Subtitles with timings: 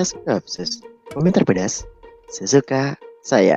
[0.00, 0.70] podcast Kopsus.
[1.12, 1.84] Komentar pedas
[2.32, 3.52] sesuka saya.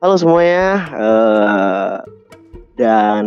[0.00, 1.96] Halo semuanya, eh,
[2.80, 3.24] dan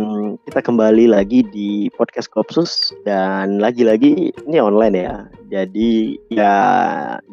[0.50, 5.14] kita kembali lagi di podcast Kopsus dan lagi-lagi ini online ya.
[5.46, 6.54] Jadi ya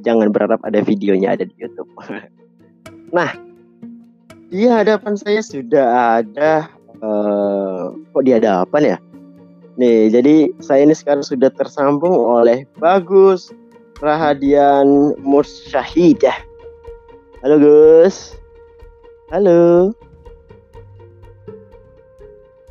[0.06, 1.90] jangan berharap ada videonya ada di YouTube.
[3.18, 3.45] nah,
[4.56, 5.88] di hadapan saya sudah
[6.24, 6.72] ada
[7.04, 8.98] eh, kok di hadapan ya?
[9.76, 13.52] Nih, jadi saya ini sekarang sudah tersambung oleh Bagus
[14.00, 16.32] Rahadian Mursyahid ya.
[17.44, 18.40] Halo Gus.
[19.28, 19.92] Halo.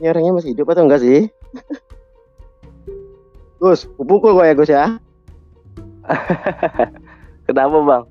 [0.00, 1.28] Ini orangnya masih hidup atau enggak sih?
[3.60, 4.84] Gus, pukul kok ya Gus ya?
[7.44, 8.04] Kenapa bang?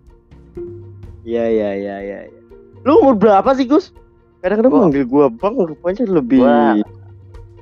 [1.26, 2.20] Iya iya iya iya.
[2.30, 2.43] Ya.
[2.84, 3.96] Lu umur berapa sih Gus?
[4.40, 6.44] Kadang-kadang manggil gua bang, rupanya lebih.
[6.44, 6.84] Gua-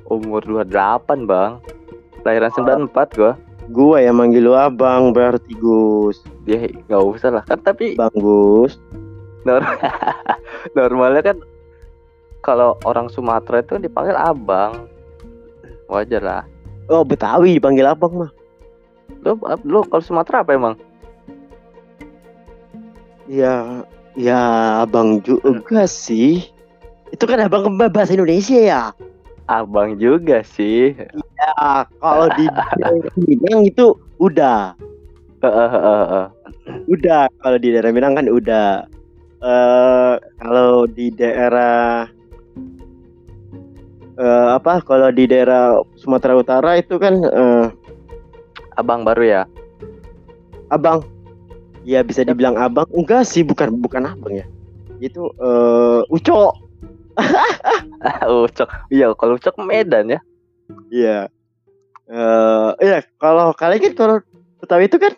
[0.04, 1.56] Umur 28 bang
[2.20, 3.32] Lahiran 94 gua
[3.70, 6.20] Gua yang manggil lu abang berarti Gus.
[6.44, 8.76] Ya gak usah lah Kan tapi Bang Gus.
[9.42, 9.62] nor-
[10.76, 11.36] normalnya kan
[12.42, 14.84] Kalau orang Sumatera itu dipanggil abang
[15.86, 16.42] Wajar lah
[16.90, 18.30] Oh Betawi dipanggil abang mah.
[19.22, 20.74] Lu, lu kalau Sumatera apa emang?
[23.24, 23.86] Ya,
[24.16, 24.40] ya
[24.84, 26.46] abang juga sih.
[27.12, 28.82] Itu kan abang kembar bahasa Indonesia ya.
[29.50, 30.94] Abang juga sih
[31.42, 34.78] Ya, kalau di daerah Minang itu udah,
[36.86, 37.26] udah.
[37.42, 38.86] Kalau di daerah Minang kan udah.
[39.42, 42.06] eh kalau di daerah
[44.16, 44.78] eh apa?
[44.86, 47.66] Kalau di daerah Sumatera Utara itu kan eh,
[48.78, 49.42] Abang baru ya
[50.72, 51.04] abang.
[51.82, 52.86] Ya bisa dibilang abang.
[52.94, 54.46] Enggak sih, bukan bukan abang ya.
[55.02, 56.54] Itu eh uco.
[58.48, 60.20] Ucok Iya kalau Ucok Medan ya
[60.88, 61.28] Iya.
[62.08, 64.16] Eh iya, kalau kalian kan kalau
[64.60, 65.12] Betawi itu kan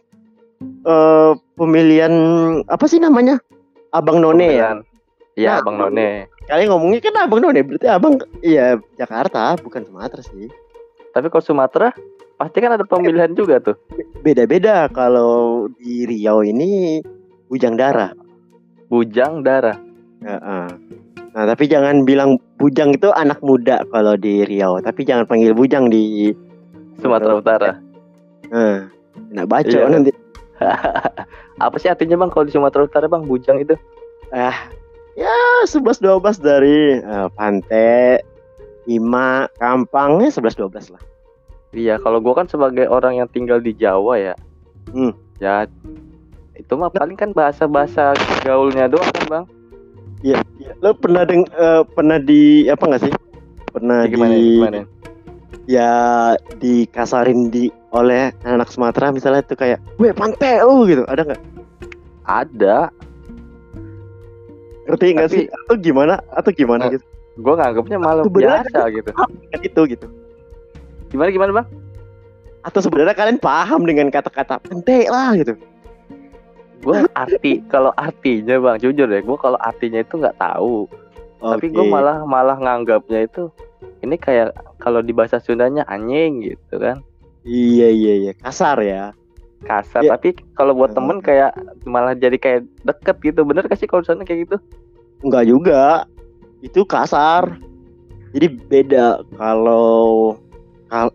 [0.64, 2.12] eh pemilihan
[2.66, 3.38] apa sih namanya?
[3.94, 4.82] Abang None ya.
[5.38, 8.14] Iya Nah, Abang None Kalian ngomongnya kan Abang None, berarti Abang
[8.44, 10.50] iya Jakarta, bukan Sumatera sih.
[11.14, 11.94] Tapi kalau Sumatera
[12.44, 13.72] Pasti kan ada pemilihan juga tuh
[14.20, 17.00] Beda-beda kalau di Riau ini
[17.48, 18.12] bujang darah.
[18.92, 19.80] Bujang darah
[20.20, 20.66] Heeh.
[21.34, 25.88] Nah, tapi jangan bilang bujang itu anak muda kalau di Riau, tapi jangan panggil bujang
[25.88, 26.30] di
[27.00, 27.72] Sumatera Utara.
[29.34, 29.88] Enak baca Iya.
[29.88, 30.12] nanti.
[31.64, 33.74] Apa sih artinya bang kalau di Sumatera Utara bang bujang itu?
[34.30, 34.70] Ah,
[35.18, 35.32] ya
[35.66, 38.22] 11 12 dari eh, Pantai,
[38.86, 41.02] Ima, Kampangnya 11 12 lah.
[41.74, 44.34] Iya kalau gua kan sebagai orang yang tinggal di Jawa ya.
[44.94, 45.10] Hmm.
[45.42, 45.66] Ya
[46.54, 48.14] itu mah paling kan bahasa-bahasa
[48.46, 49.44] gaulnya doang kan bang.
[50.24, 50.72] Iya, iya.
[50.80, 53.12] Lo pernah deng eh, pernah di apa enggak sih?
[53.74, 54.80] Pernah Ya, gimana di gimana?
[55.64, 55.92] ya
[56.62, 61.02] dikasarin di oleh anak Sumatera misalnya itu kayak, "Weh, pantai lu" gitu.
[61.10, 61.42] Ada nggak?
[62.24, 62.76] Ada.
[64.86, 65.44] Ngerti nggak sih?
[65.66, 66.20] Atau gimana?
[66.30, 67.04] Atau gimana Eh, gitu?
[67.42, 69.10] Gua nganggapnya Sebenarnya biasa gitu.
[69.10, 69.30] Kan
[69.60, 70.06] itu gitu.
[71.14, 71.66] Gimana gimana bang?
[72.66, 75.54] Atau sebenarnya kalian paham dengan kata-kata pantai lah gitu.
[76.82, 79.22] Gua arti kalau artinya bang jujur deh.
[79.22, 80.90] Gua kalau artinya itu nggak tahu.
[81.44, 83.52] Tapi gue malah malah nganggapnya itu
[84.00, 87.04] ini kayak kalau di bahasa Sundanya anjing gitu kan
[87.44, 89.12] Iya iya iya, kasar ya.
[89.64, 90.16] kasar Ya.
[90.16, 91.52] tapi kalau buat temen kayak
[91.84, 94.56] malah jadi kayak deket gitu bener gak sih kalau sana kayak gitu
[95.24, 96.04] Enggak juga.
[96.60, 97.56] Itu kasar.
[98.36, 100.43] Jadi beda kalau kal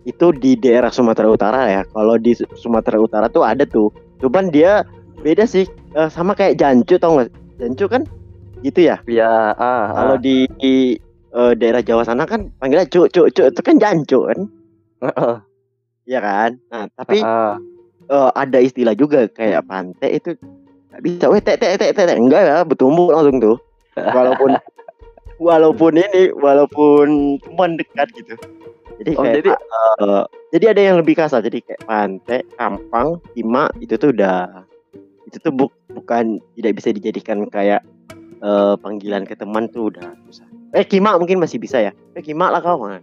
[0.03, 1.81] itu di daerah Sumatera Utara ya.
[1.85, 3.89] Kalau di Su- Sumatera Utara tuh ada tuh.
[4.19, 4.83] Cuman dia
[5.19, 7.33] beda sih Eh, sama kayak jancu tau nggak?
[7.57, 8.05] Jancu kan
[8.61, 9.01] gitu ya.
[9.09, 10.93] ya ah, Kalau di, di,
[11.33, 14.39] eh, daerah Jawa sana kan panggilnya cuk cuk cuk itu kan jancu kan.
[15.01, 15.41] ah.
[16.05, 16.51] Iya kan?
[16.69, 17.57] Nah, tapi Ah,
[18.05, 20.37] eh, ada istilah juga kayak pantai itu
[20.93, 21.25] nggak bisa.
[21.25, 22.17] Weh, tek tek tek tek tek.
[22.17, 23.57] enggak ya, bertumbuh langsung tuh.
[23.97, 24.61] Walaupun
[25.41, 27.07] walaupun ini walaupun
[27.41, 28.37] teman dekat gitu.
[28.99, 29.49] Jadi oh kayak jadi
[30.03, 31.39] eh, jadi ada yang lebih kasar.
[31.39, 34.67] Jadi kayak pantai, kampang, hima itu tuh udah
[35.25, 37.79] itu tuh bu- bukan tidak bisa dijadikan kayak
[38.39, 40.47] eh, panggilan ke teman tuh udah susah.
[40.75, 41.91] Eh kima mungkin masih bisa ya.
[42.13, 42.99] Eh kima lah kau mah.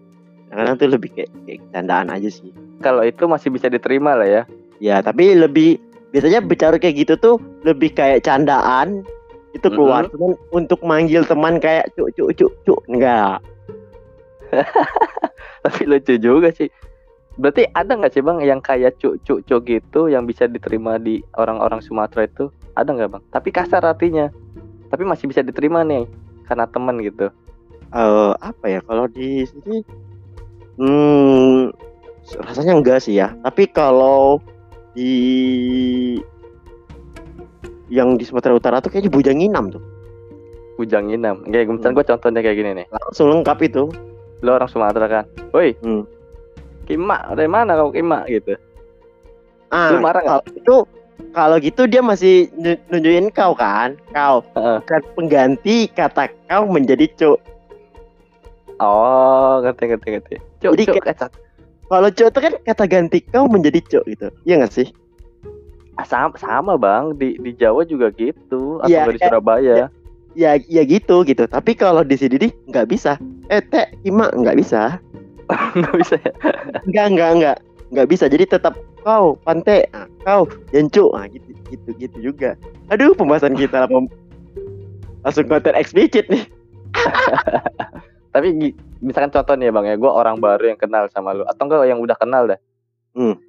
[0.46, 2.52] Kadang tuh lebih kayak, kayak candaan aja sih.
[2.76, 4.42] kalau itu masih bisa diterima lah ya
[4.78, 5.80] Ya, tapi lebih
[6.12, 9.00] biasanya bicara kayak gitu tuh lebih kayak candaan
[9.52, 10.12] itu keluar Mm-mm.
[10.12, 13.40] cuman untuk manggil teman kayak cuk cuk cuk cuk enggak
[15.64, 16.70] Tapi lucu juga sih.
[17.36, 21.20] Berarti ada nggak sih bang yang kayak cuk cuk cuk gitu yang bisa diterima di
[21.36, 22.48] orang-orang Sumatera itu?
[22.72, 23.22] Ada nggak bang?
[23.28, 24.32] Tapi kasar artinya.
[24.88, 26.08] Tapi masih bisa diterima nih
[26.46, 27.28] karena teman gitu.
[27.94, 29.78] eh apa ya kalau di sini
[30.74, 31.70] hmm
[32.42, 34.42] rasanya enggak sih ya tapi kalau
[34.90, 36.18] di
[37.86, 39.78] yang di Sumatera Utara tuh kayaknya bujanginam tuh
[40.76, 41.40] Bujang Inam.
[41.48, 42.86] Kayak misalnya gue contohnya kayak gini nih.
[42.92, 43.88] langsung lengkap itu
[44.40, 45.24] Lo orang Sumatera kan.
[45.50, 45.72] Woi.
[45.78, 46.04] Hmm.
[46.84, 48.54] Kima, dari mana kau Kima gitu.
[49.68, 50.30] ah Lu marah nggak?
[50.38, 50.76] kalau itu
[51.32, 54.78] kalau gitu dia masih nu- nunjukin kau kan kau Heeh.
[54.78, 57.38] bukan pengganti kata kau menjadi cuk
[58.76, 60.34] Oh, ngerti ngerti ngerti.
[60.60, 61.30] Cuk Jadi cuk kecak.
[61.88, 64.88] kalau cuk itu kan kata ganti kau menjadi cuk gitu iya nggak sih
[65.96, 69.88] Ah, sama, sama bang di di Jawa juga gitu atau nggak di Surabaya ya
[70.36, 73.16] ya gitu gitu tapi kalau di sini nih nggak bisa
[73.48, 75.00] eh teh ima nggak bisa
[75.78, 76.32] nggak bisa ya
[76.86, 77.56] Enggak, enggak, enggak.
[77.86, 78.24] Enggak bisa.
[78.26, 78.74] Jadi tetap
[79.06, 79.86] kau pante,
[80.26, 80.42] kau
[80.74, 81.06] jancu.
[81.14, 82.58] Ah, gitu gitu gitu juga.
[82.90, 83.90] Aduh, pembahasan kita lah,
[85.22, 86.50] langsung konten eksplisit nih.
[88.34, 91.62] tapi misalkan contoh nih ya bang ya gue orang baru yang kenal sama lu atau
[91.64, 92.60] enggak yang udah kenal dah
[93.16, 93.40] Hmm.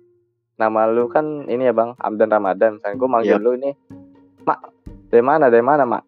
[0.56, 3.44] nama lu kan ini ya bang Amdan Ramadan misalnya gue manggil Iya.
[3.44, 3.75] lu ini
[4.48, 4.72] mak
[5.12, 6.07] dari mana dari mana mak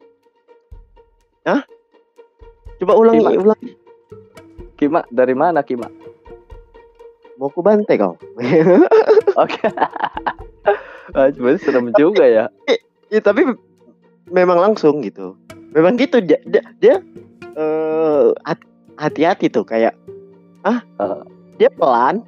[2.79, 3.39] Coba ulangi, Gimana?
[3.39, 3.71] ulangi.
[4.75, 5.91] Kima dari mana Kima
[7.35, 8.15] Mau ku bante kau.
[9.43, 9.59] oke
[11.15, 12.45] ah, sebenarnya serem juga ya
[13.09, 13.47] ya, tapi
[14.27, 15.35] memang langsung gitu.
[15.71, 16.95] Memang gitu dia dia, dia
[18.43, 19.95] hat- hati-hati tuh kayak
[20.63, 21.21] ah Heeh.
[21.57, 22.23] dia pelan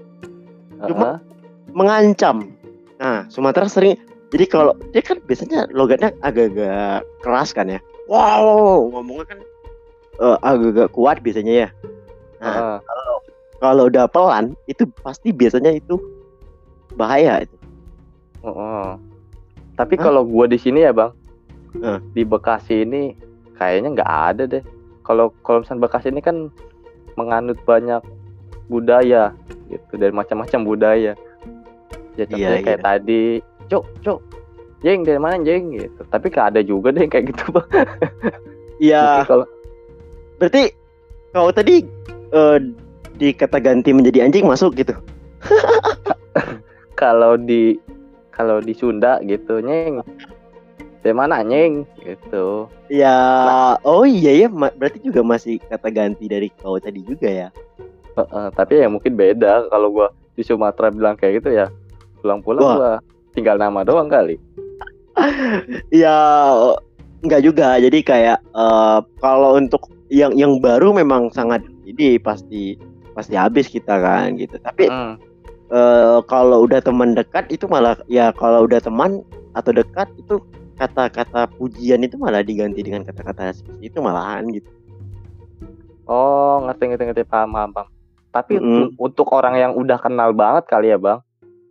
[0.82, 1.72] Cuma- Heeh.
[1.72, 2.52] mengancam.
[2.98, 4.00] Nah, Sumatera sering
[4.32, 7.80] jadi kalau dia kan biasanya logatnya agak-agak keras kan ya.
[8.12, 9.40] Wow, ngomongnya kan
[10.20, 11.70] eh, agak-agak kuat biasanya ya.
[12.44, 12.78] Nah, Heeh.
[13.64, 15.96] kalau udah pelan itu pasti biasanya itu
[17.00, 17.56] bahaya itu.
[18.42, 18.90] Heeh.
[19.78, 20.04] tapi Hah?
[20.10, 21.14] kalau gua di sini ya bang
[21.78, 22.00] Heeh.
[22.14, 23.16] di Bekasi ini
[23.56, 24.64] kayaknya nggak ada deh
[25.06, 26.50] kalau kalau misalnya Bekasi ini kan
[27.16, 28.02] menganut banyak
[28.66, 29.32] budaya
[29.70, 31.14] gitu dari macam-macam budaya
[32.18, 33.24] ya contohnya Iya, kayak tadi
[33.70, 34.20] cuk cuk
[34.82, 35.74] jeng dari mana jeng?
[35.74, 36.02] Gitu.
[36.10, 37.68] Tapi gak ada juga deh kayak gitu bang.
[38.82, 39.46] Iya, kalau
[40.42, 40.74] berarti
[41.38, 41.86] kau tadi
[42.34, 42.58] eh,
[43.14, 44.98] di kata ganti menjadi anjing masuk gitu.
[47.02, 47.78] kalau di
[48.34, 50.02] kalau di Sunda gitu nyeng
[51.06, 52.66] dari mana nyeng gitu.
[52.90, 53.14] Ya,
[53.86, 57.50] oh iya ya, berarti juga masih kata ganti dari kau tadi juga ya.
[58.18, 59.70] Heeh, tapi ya mungkin beda.
[59.70, 61.70] Kalau gua di Sumatera bilang kayak gitu ya
[62.22, 62.94] pulang-pulang gua
[63.38, 64.42] tinggal nama doang kali
[66.04, 66.18] Ya
[67.22, 67.78] enggak juga.
[67.78, 72.76] Jadi kayak eh, kalau untuk yang yang baru memang sangat jadi pasti
[73.16, 74.56] pasti habis kita kan gitu.
[74.60, 75.14] Tapi Mm.
[75.72, 79.24] eh, kalau udah teman dekat itu malah ya kalau udah teman
[79.56, 80.40] atau dekat itu
[80.80, 84.66] kata-kata pujian itu malah diganti dengan kata-kata seperti itu malahan gitu.
[86.10, 87.70] Oh, ngerti ngerti ngerti paham paham.
[87.72, 87.88] paham.
[88.32, 88.76] Tapi Mm-mm.
[88.88, 91.20] un- untuk orang yang udah kenal banget kali ya, Bang.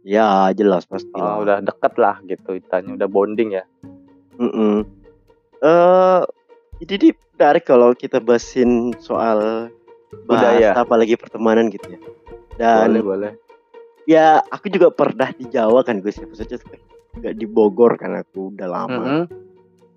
[0.07, 1.12] Ya jelas pasti.
[1.16, 3.64] Oh, udah deket lah gitu ditanya, udah bonding ya.
[4.40, 4.88] Mm-mm.
[5.61, 6.21] Eh,
[6.80, 9.69] jadi menarik kalau kita bahasin soal
[10.25, 10.73] Budaya.
[10.73, 12.00] apalagi pertemanan gitu ya.
[12.57, 13.33] Dan boleh, boleh.
[14.09, 16.57] ya aku juga pernah di Jawa kan gue siapa saja
[17.21, 19.04] nggak di Bogor kan aku udah lama.
[19.04, 19.25] Mm-mm.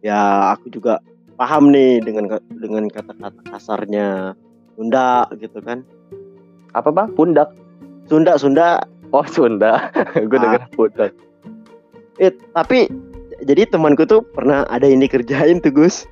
[0.03, 0.99] Ya aku juga
[1.39, 4.35] paham nih dengan dengan kata-kata kasarnya
[4.75, 5.87] Sunda gitu kan.
[6.73, 7.13] Apa, Bang?
[7.13, 7.53] Pundak.
[8.09, 8.83] Sunda Sunda
[9.13, 9.93] Oh, Sunda.
[10.29, 10.43] Gue Ah.
[10.43, 11.13] denger pundak.
[12.17, 12.89] eh tapi
[13.41, 16.05] jadi temanku tuh pernah ada yang dikerjain tuh Gus.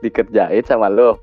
[0.00, 1.20] Dikerjain sama lo.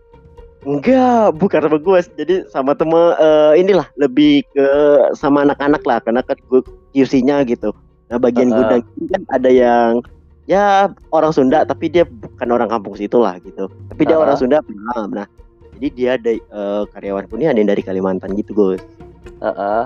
[0.62, 2.00] Enggak, bukan sama gue.
[2.18, 4.66] Jadi sama temen eh, inilah lebih ke
[5.14, 6.62] sama anak-anak lah karena kan gue
[6.94, 7.74] QC-nya gitu.
[8.10, 8.82] Nah, bagian Heeh.
[8.82, 9.90] gudang kan ada yang
[10.46, 13.70] ya orang Sunda tapi dia bukan orang kampung situ lah gitu.
[13.90, 14.24] Tapi dia Heeh.
[14.26, 15.18] orang Sunda paham.
[15.18, 15.26] Nah,
[15.78, 18.82] jadi dia ada eh, karyawanku ini ada yang dari Kalimantan gitu, Gus.
[19.42, 19.82] Heeh.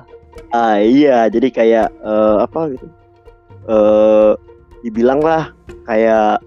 [0.52, 2.88] Ah iya, jadi kayak eh, apa gitu.
[3.68, 4.32] Eh
[4.82, 5.54] dibilang lah
[5.86, 6.42] kayak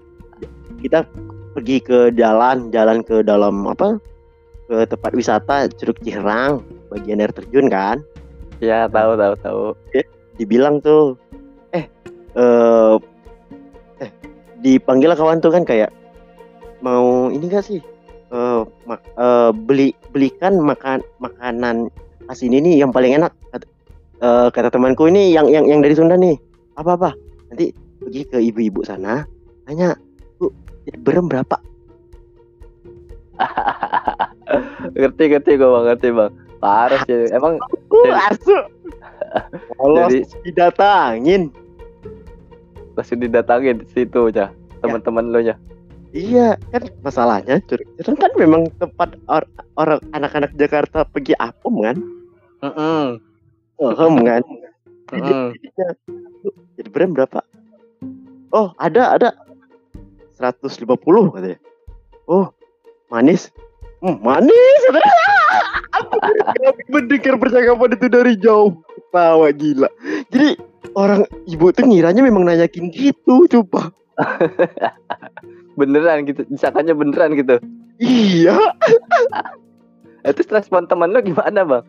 [0.83, 1.07] kita
[1.55, 3.97] pergi ke jalan, jalan ke dalam apa?
[4.65, 8.01] ke tempat wisata Curug Cihang, bagian air terjun kan.
[8.57, 9.63] Ya, tahu tahu tahu.
[10.41, 11.13] Dibilang tuh
[11.69, 11.85] eh
[12.33, 12.93] eh
[14.01, 14.09] eh
[14.65, 15.93] dipanggil kawan tuh kan kayak
[16.81, 17.77] mau ini gak sih?
[18.33, 21.93] Eh mak- eh, beli belikan makan makanan
[22.25, 23.31] asin ini yang paling enak
[24.25, 26.33] kata, eh, kata temanku ini yang yang yang dari Sunda nih
[26.75, 27.09] apa apa
[27.53, 27.69] nanti
[28.01, 29.23] pergi ke ibu-ibu sana
[29.65, 29.93] tanya
[30.41, 30.49] bu
[31.05, 31.57] berem berapa?
[34.97, 37.59] ngerti ngerti gue bang ngerti bang parah sih emang
[37.95, 38.11] Uh.
[39.79, 41.47] Kalau jadi didatangin.
[42.95, 45.55] langsung didatangin di situ ya teman-teman lo ya
[46.15, 51.97] Iya, kan masalahnya Curug kan memang tempat or- orang anak-anak Jakarta pergi apem kan?
[52.63, 53.19] Mm-mm.
[53.75, 54.41] Paham kan?
[55.11, 55.53] Jadinya,
[56.75, 57.39] Jadi berem berapa?
[58.55, 59.29] Oh, ada ada
[60.39, 60.87] 150
[61.35, 61.59] katanya.
[62.25, 62.49] Oh,
[63.11, 63.51] manis.
[63.99, 64.81] Hmm, manis.
[65.95, 66.15] Aku
[66.91, 68.75] mendengar percakapan itu dari jauh.
[69.11, 69.87] Tawa gila.
[70.31, 70.59] Jadi
[70.95, 73.91] orang ibu tuh ngiranya memang nanyakin gitu, coba.
[75.75, 77.59] beneran gitu disangkanya beneran gitu
[77.99, 78.55] Iya.
[80.35, 81.83] Terus respon teman lo gimana bang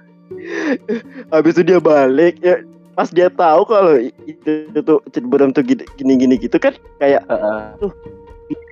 [1.35, 2.63] Habis itu dia balik ya
[2.97, 4.99] pas dia tahu kalau itu tuh
[5.29, 7.93] berem tuh gini- gini-gini gitu kan kayak Heeh.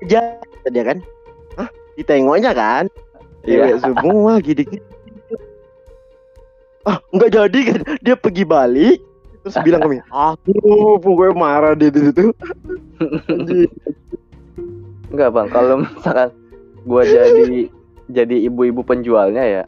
[0.05, 0.23] aja
[0.71, 0.99] dia kan
[1.61, 1.69] Hah?
[2.01, 2.85] ditengoknya kan
[3.45, 3.77] Iya.
[3.85, 4.81] Semua gini-gini
[6.85, 9.01] ah nggak jadi kan dia pergi balik
[9.45, 10.57] terus bilang kami aku
[11.05, 12.33] pokoknya marah dia di situ.
[15.13, 16.33] Enggak bang, kalau misalkan
[16.89, 17.69] gua jadi
[18.09, 19.63] jadi ibu-ibu penjualnya ya,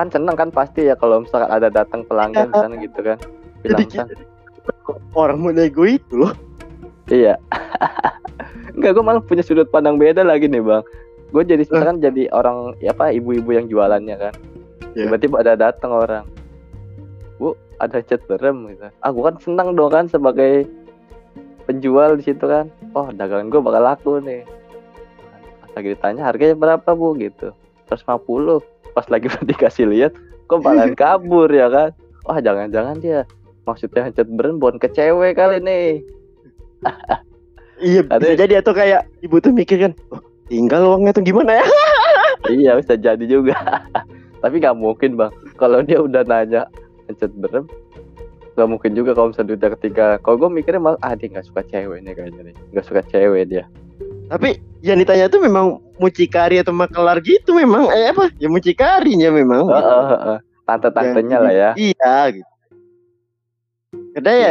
[0.00, 3.18] kan seneng kan pasti ya kalau misalkan ada datang pelanggan di sana gitu kan,
[3.60, 4.06] bilang Jadi kan,
[5.12, 6.32] orang mau nego itu loh
[7.12, 7.36] iya.
[8.74, 10.80] Enggak, gua malah punya sudut pandang beda lagi nih bang.
[11.34, 14.34] Gue jadi misalkan jadi orang ya apa ibu-ibu yang jualannya kan,
[14.96, 15.06] Iya.
[15.10, 16.24] tiba-tiba ada datang orang,
[17.36, 18.88] bu ada cat berem gitu.
[19.04, 20.64] Ah gua kan senang dong kan sebagai
[21.68, 22.72] penjual di situ kan.
[22.96, 24.42] Oh dagangan gue bakal laku nih.
[25.76, 27.54] Lagi ditanya harganya berapa bu gitu.
[27.90, 30.12] 150 Pas lagi dikasih lihat,
[30.46, 31.90] kok bakalan kabur ya kan.
[32.26, 33.26] Wah jangan-jangan dia
[33.68, 36.02] maksudnya berem bukan ke cewek kali nih.
[37.78, 41.60] iya bisa Ada- jadi atau kayak ibu tuh mikir kan oh, tinggal uangnya tuh gimana
[41.60, 41.66] ya
[42.56, 43.54] iya bisa jadi juga.
[44.42, 45.32] Tapi nggak mungkin bang.
[45.60, 46.64] Kalau dia udah nanya
[47.20, 47.68] cat berem,
[48.56, 50.06] nggak mungkin juga kalau misalnya udah ketika.
[50.24, 52.54] Kalau gue mikirnya malah ah dia nggak suka cewek nih kayaknya nih.
[52.72, 53.64] Nggak suka cewek dia.
[54.30, 59.66] Tapi yang ditanya tuh memang mucikari atau makelar gitu memang eh apa ya mucikarinya memang
[59.66, 59.74] gitu.
[59.74, 60.38] Heeh, heeh.
[60.64, 61.70] Tante-tantenya lah ya.
[61.74, 62.52] Iya gitu.
[64.14, 64.50] Karena ya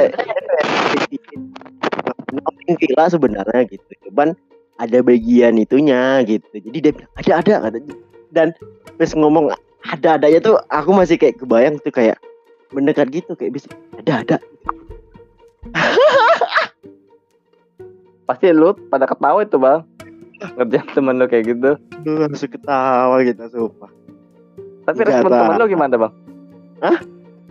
[2.36, 3.88] nothing villa sebenarnya gitu.
[4.12, 4.36] Cuman
[4.84, 6.52] ada bagian itunya gitu.
[6.52, 7.96] Jadi dia bilang ada ada katanya.
[8.36, 8.48] Dan
[9.00, 9.56] terus ngomong
[9.88, 12.20] ada adanya tuh aku masih kayak kebayang tuh kayak
[12.76, 14.38] mendekat gitu kayak bisa ada ada.
[18.30, 19.82] Pasti lu pada ketawa itu bang.
[20.54, 21.72] Ngerjain temen lu kayak gitu.
[22.06, 23.90] Aduh langsung ketawa gitu sumpah.
[24.86, 26.14] Tapi Nggak respon temen lu gimana bang?
[26.86, 26.98] Hah?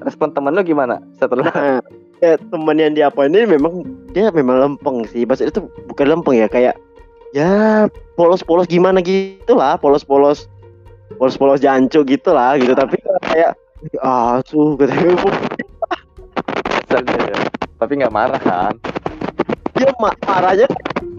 [0.06, 1.50] Respon temen lu gimana setelah?
[1.50, 1.82] Nah,
[2.22, 3.82] ya teman yang dia apa ini memang
[4.14, 5.26] dia memang lempeng sih.
[5.26, 6.78] Maksudnya itu bukan lempeng ya kayak
[7.34, 10.46] ya polos-polos gimana gitu lah, polos-polos
[11.18, 12.78] polos-polos jancu gitu lah gitu.
[12.78, 13.58] Tapi kayak
[13.98, 14.78] ah tuh.
[17.82, 18.78] Tapi nggak marah kan?
[19.78, 20.66] Dia ma- marahnya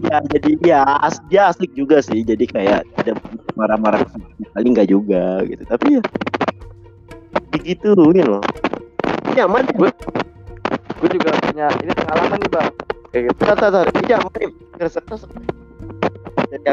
[0.04, 2.20] ya jadi ya as- dia asik juga sih.
[2.20, 3.16] Jadi kayak ada
[3.56, 4.04] marah-marah
[4.52, 5.64] kali nggak juga gitu.
[5.64, 6.02] Tapi ya
[7.56, 8.44] digituin loh.
[9.32, 9.90] Nyaman Gue
[11.00, 12.68] gue juga punya ini pengalaman nih bang.
[13.10, 13.40] Kayak gitu.
[13.42, 13.86] Tar, tar, tar.
[14.04, 14.28] Iya, aku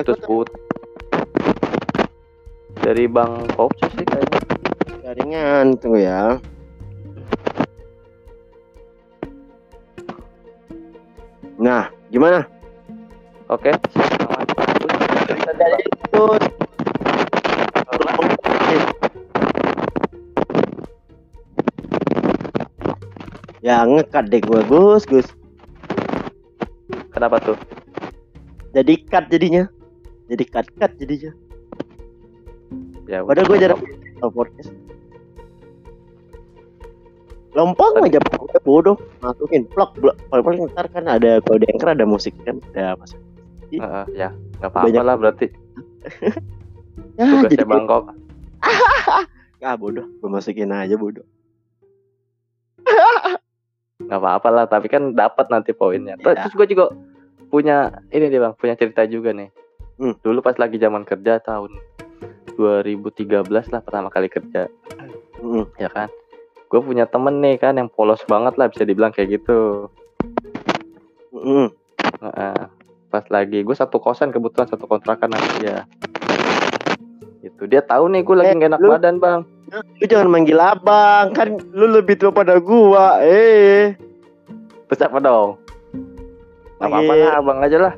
[0.04, 0.48] Terus put.
[2.84, 4.40] Dari bang Kopsus sih kayaknya.
[5.08, 6.36] jaringan tunggu ya.
[11.68, 12.48] Nah, gimana?
[13.52, 13.76] Oke.
[16.16, 16.40] Terus
[23.60, 25.28] Ya ngekat deh gue Gus Gus
[27.12, 27.60] Kenapa tuh?
[28.72, 29.68] Jadi cut jadinya
[30.32, 31.36] Jadi cut cut jadinya
[33.12, 33.28] Ya.
[33.28, 33.84] Padahal gue jarang
[34.24, 34.72] oh, podcast
[37.58, 42.38] Lempeng aja pokoknya bodoh Masukin plug blok Paling ntar kan ada Kalau di ada musik
[42.46, 43.18] kan Ada masuk
[43.68, 44.30] Heeh, ya.
[44.62, 45.48] Nggak apa-apa Banyak- lah berarti.
[47.18, 48.04] Ya Tugasnya jadi bang Kop.
[49.66, 51.26] Ah bodoh Gue masukin aja bodoh
[54.00, 56.38] nggak apa-apa lah tapi kan dapat nanti poinnya Ya.
[56.38, 56.94] terus gue juga
[57.50, 59.50] punya ini nih bang punya cerita juga nih
[59.98, 60.14] Hmm.
[60.22, 61.74] dulu pas lagi zaman kerja tahun
[62.54, 63.18] 2013
[63.68, 64.70] lah pertama kali kerja
[65.38, 65.66] Mm.
[65.76, 66.06] ya kan
[66.68, 69.88] gue punya temen nih kan yang polos banget lah bisa dibilang kayak gitu.
[71.32, 71.70] Mm.
[72.18, 72.60] Heeh.
[73.08, 75.78] pas lagi gue satu kosan kebetulan satu kontrakan sama dia.
[77.40, 79.40] Itu dia tahu nih gue lagi Eh, nggak enak lu- badan bang.
[79.72, 83.96] Lu jangan manggil abang Kan lu lebih tua pada gua Eh.
[84.88, 85.56] Terus apa dong?
[86.78, 87.94] Gak apa-apa Manggil- lah abang aja lah.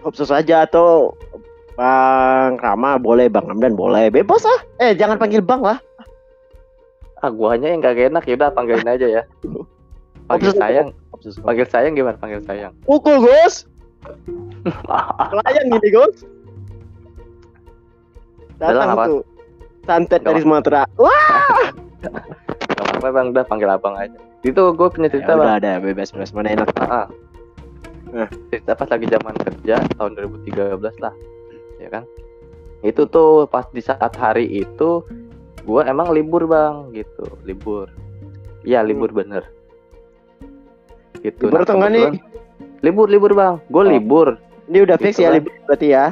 [0.00, 1.12] Kopsus aja atau
[1.74, 4.60] Bang Rama boleh, Bang Ramdan boleh, bebas lah.
[4.78, 5.76] Eh jangan panggil Bang lah.
[7.24, 9.22] Ah, guanya yang gak enak ya udah panggilin aja ya.
[10.28, 11.34] Panggil Kopsus- sayang, Kopsus.
[11.40, 12.72] panggil sayang gimana panggil sayang?
[12.84, 13.64] Pukul Gus.
[15.40, 16.24] Layang gini Gus.
[18.60, 19.04] Datang apa?
[19.08, 19.22] tuh.
[19.84, 20.88] Santet dari Sumatera.
[20.96, 21.72] Wah,
[22.72, 24.16] Gak apa-apa bang, udah panggil abang aja.
[24.40, 25.44] Itu gue punya cerita ya, bang.
[25.44, 26.68] udah ada bebas bebas mana enak.
[26.80, 27.06] Ah, ah.
[28.08, 28.28] Nah.
[28.48, 31.14] Cerita pas lagi zaman kerja tahun 2013 lah,
[31.80, 32.04] ya kan?
[32.80, 35.04] Itu tuh pas di saat hari itu
[35.64, 37.88] gue emang libur bang, gitu, libur.
[38.62, 39.44] Iya libur bener.
[41.20, 41.48] Gitu.
[41.48, 42.04] Libur enggak nih?
[42.84, 43.88] Libur libur bang, gue Oh.
[43.88, 44.28] libur,
[44.64, 45.36] Ini udah fix Gitu ya lah.
[45.36, 46.04] libur berarti ya.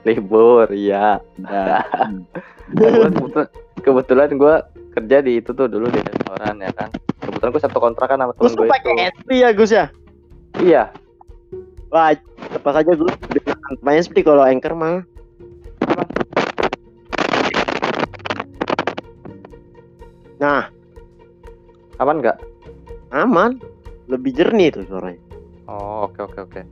[0.00, 1.06] libur, iya.
[1.38, 1.82] Udah.
[2.74, 3.48] Gua kebetulan,
[3.82, 4.54] kebetulan gue
[4.90, 6.88] kerja di itu tuh dulu di restoran ya kan.
[7.20, 8.94] Kebetulan gue satu kontrakan sama temen gue pakai.
[9.12, 9.86] SP ya Gus ya?
[10.58, 10.90] Iya,
[11.90, 12.14] Wah,
[12.54, 13.14] tepat saja Gus.
[13.82, 15.02] Main seperti kalau anchor mah.
[20.40, 20.72] Nah,
[22.00, 22.38] aman nggak?
[23.12, 23.60] aman.
[24.10, 25.22] Lebih jernih tuh suaranya.
[25.70, 26.62] Oh, oke oke oke.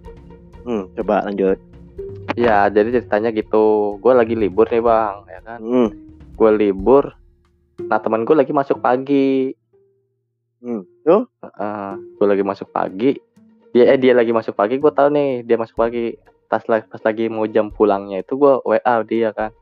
[0.66, 1.58] Hmm, coba lanjut.
[2.34, 3.94] Ya, jadi ceritanya gitu.
[4.02, 5.60] Gue lagi libur nih bang, ya kan?
[5.62, 5.88] Hmm.
[6.34, 7.14] Gue libur.
[7.78, 9.54] Nah teman gue lagi masuk pagi.
[10.58, 10.82] Hmm.
[11.06, 11.30] Tuh?
[12.18, 13.14] gue lagi masuk pagi.
[13.70, 14.82] Dia eh dia lagi masuk pagi.
[14.82, 16.18] Gue tahu nih dia masuk pagi.
[16.50, 19.54] Pas lagi pas lagi mau jam pulangnya itu gue WA dia kan.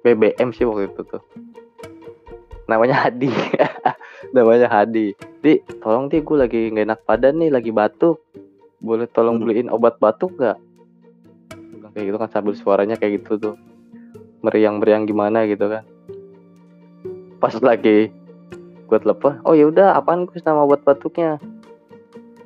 [0.00, 1.20] BBM sih waktu itu tuh.
[2.70, 3.34] Namanya Hadi.
[4.36, 5.10] Namanya Hadi.
[5.42, 8.22] Di, tolong di gue lagi nggak enak badan nih, lagi batuk.
[8.78, 9.44] Boleh tolong Hmm.
[9.44, 10.54] beliin obat batuk gak?
[11.50, 13.54] Bilang Kayak gitu kan sambil suaranya kayak gitu tuh.
[14.46, 15.82] Meriang-meriang gimana gitu kan.
[17.42, 18.14] Pas lagi
[18.86, 21.38] gue telepon, oh ya udah apaan Gus nama obat batuknya?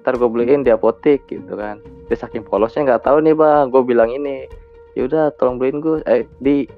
[0.05, 1.81] Ntar gue beliin di apotek gitu kan.
[2.09, 4.45] Dia saking polosnya nggak tahu nih bang, gue bilang ini.
[4.93, 6.05] Ya udah tolong beliin Gus.
[6.05, 6.69] Eh di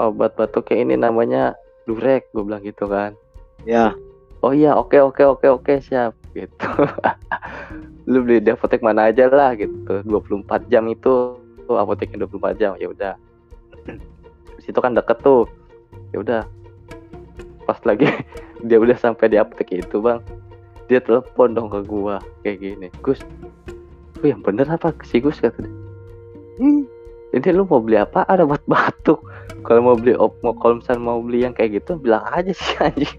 [0.00, 1.59] obat batuknya ini namanya
[1.90, 3.18] Durek, gue bilang gitu kan.
[3.66, 3.98] Ya.
[4.46, 6.70] Oh iya, oke oke oke oke siap gitu.
[8.10, 10.06] Lu beli di apotek mana aja lah gitu.
[10.06, 11.34] 24 jam itu
[11.66, 12.78] tuh apoteknya 24 jam.
[12.78, 13.14] Ya udah.
[14.62, 15.50] Situ kan deket tuh.
[16.14, 16.42] Ya udah.
[17.66, 18.06] Pas lagi
[18.70, 20.22] dia udah sampai di apotek itu, Bang.
[20.86, 22.88] Dia telepon dong ke gua kayak gini.
[23.02, 23.18] Gus,
[24.22, 25.74] lu yang bener apa si Gus kata dia.
[26.62, 26.99] Hmm.
[27.30, 28.26] Ini lu mau beli apa?
[28.26, 29.22] Ada buat batuk.
[29.62, 32.74] Kalau mau beli op, mau kalau misalnya mau beli yang kayak gitu, bilang aja sih
[32.80, 33.14] anjing.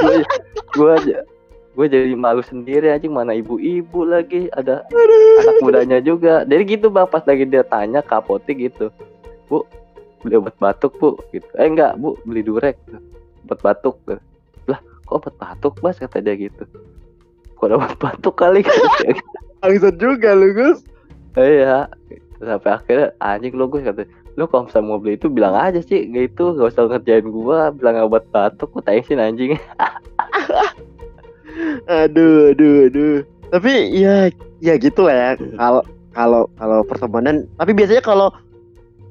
[0.00, 0.28] Gua-
[0.72, 1.18] gua aja
[1.72, 3.12] gue jadi malu sendiri anjing.
[3.12, 4.84] Mana ibu-ibu lagi ada
[5.40, 6.44] anak mudanya juga.
[6.44, 8.92] Jadi gitu bang pas lagi dia tanya ke apotek gitu.
[9.48, 9.64] Bu
[10.20, 11.48] beli obat batuk bu gitu.
[11.56, 12.76] Eh enggak bu beli durek
[13.48, 13.96] obat batuk
[14.68, 16.64] lah kok obat batuk mas kata dia gitu.
[17.56, 18.60] Kok ada obat batuk kali?
[19.64, 20.84] Bangsat juga lu Gus.
[21.40, 21.88] iya
[22.42, 26.08] sampai akhirnya anjing lo gue kata lu kalau misalnya mau beli itu bilang aja sih
[26.08, 29.56] gitu gak usah ngerjain gua bilang obat batuk kok thanksin anjing
[31.88, 33.16] Aduh, aduh, aduh.
[33.52, 34.32] Tapi ya
[34.64, 35.30] ya gitu lah ya.
[35.60, 38.32] Kalau kalau kalau pertemanan, tapi biasanya kalau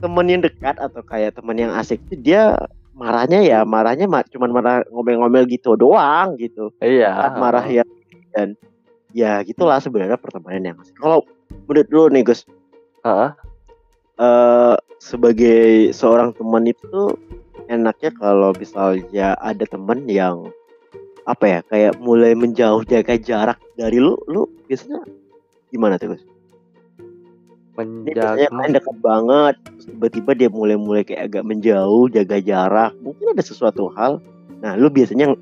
[0.01, 2.57] temen yang dekat atau kayak temen yang asik itu dia
[2.97, 6.73] marahnya ya marahnya ma- cuman marah ngomel-ngomel gitu doang gitu.
[6.81, 7.85] iya marah ya
[8.33, 8.57] dan
[9.13, 10.97] ya gitulah sebenarnya pertemanan yang asik.
[10.97, 11.21] Kalau
[11.69, 12.41] menurut lu nih Gus,
[13.01, 13.29] Heeh.
[14.21, 17.17] eh sebagai seorang teman itu
[17.65, 20.53] enaknya kalau misalnya ada teman yang
[21.25, 25.01] apa ya kayak mulai menjauh jaga jarak dari lu lu biasanya
[25.73, 26.23] gimana tuh Gus?
[27.77, 33.89] Menjaga kalian dekat banget tiba-tiba dia mulai-mulai kayak agak menjauh jaga jarak mungkin ada sesuatu
[33.97, 34.21] hal
[34.61, 35.33] nah lu biasanya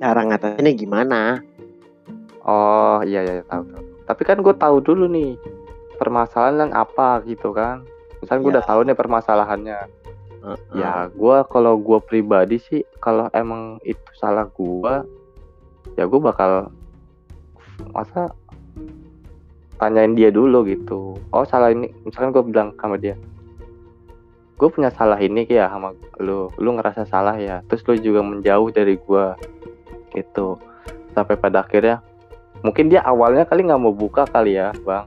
[0.00, 1.44] cara ngatasinnya gimana
[2.46, 3.84] Oh iya iya tahu tahu.
[4.06, 5.34] Tapi kan gue tahu dulu nih
[5.96, 7.82] permasalahan apa gitu kan.
[8.20, 8.54] Misalnya gue Ya.
[8.60, 9.80] udah tahu nih permasalahannya.
[10.46, 10.56] Heeh.
[10.78, 14.94] Ya gue kalau gue pribadi sih kalau emang itu salah gue,
[15.98, 16.70] ya gue bakal
[17.92, 18.30] masa
[19.76, 21.18] tanyain dia dulu gitu.
[21.34, 23.18] Oh salah ini, misalkan gue bilang sama dia,
[24.56, 27.60] gue punya salah ini ya sama lu, lu ngerasa salah ya.
[27.68, 29.26] Terus lu juga menjauh dari gue
[30.16, 30.56] gitu.
[31.12, 32.00] Sampai pada akhirnya
[32.64, 35.04] mungkin dia awalnya kali nggak mau buka kali ya bang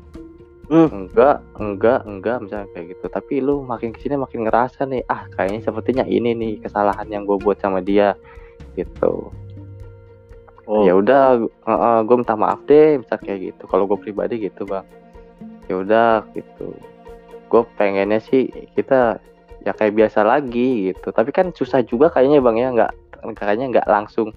[0.70, 1.10] Hmm.
[1.10, 3.06] enggak enggak enggak misalnya kayak gitu.
[3.10, 7.26] Tapi lu makin ke sini makin ngerasa nih ah kayaknya sepertinya ini nih kesalahan yang
[7.26, 8.14] gue buat sama dia
[8.78, 9.34] gitu.
[10.70, 10.86] Oh.
[10.86, 11.42] Ya udah
[12.06, 13.64] gue minta maaf deh misal kayak gitu.
[13.66, 14.86] Kalau gue pribadi gitu bang.
[15.66, 16.78] Ya udah gitu.
[17.50, 19.18] Gue pengennya sih kita
[19.66, 21.10] ya kayak biasa lagi gitu.
[21.10, 22.70] Tapi kan susah juga kayaknya bang ya.
[22.70, 22.92] Nggak
[23.42, 24.30] kayaknya nggak langsung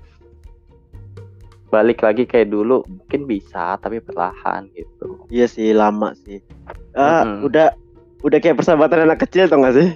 [1.73, 6.45] balik lagi kayak dulu mungkin bisa tapi perlahan gitu Iya sih lama sih.
[6.93, 7.49] Ah, Mm-mm.
[7.49, 7.73] udah
[8.21, 9.89] udah kayak persahabatan anak kecil tau gak sih?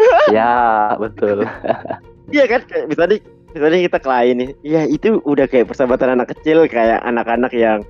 [0.34, 1.44] ya betul
[2.34, 3.18] Iya kan kayak misalnya
[3.52, 4.50] misalnya kita kelain nih.
[4.64, 7.84] Iya itu udah kayak persahabatan anak kecil kayak anak-anak yang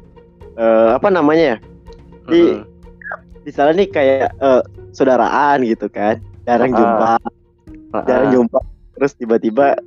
[0.56, 1.56] eh, apa namanya ya?
[2.26, 2.66] Di Mm-mm.
[3.46, 6.18] misalnya nih kayak eh, saudaraan gitu kan.
[6.42, 6.78] Jarang Ah.
[6.82, 7.12] jumpa,
[8.08, 8.34] jarang Heeh.
[8.34, 8.58] jumpa.
[8.98, 9.78] Terus tiba-tiba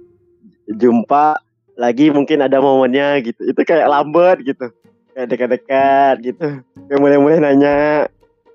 [0.70, 1.38] jumpa
[1.76, 3.42] lagi mungkin ada momennya gitu.
[3.50, 4.70] Itu kayak lambat gitu.
[5.14, 6.48] Kayak dekat-dekat gitu.
[6.90, 8.08] Kayak mulai-mulai nanya.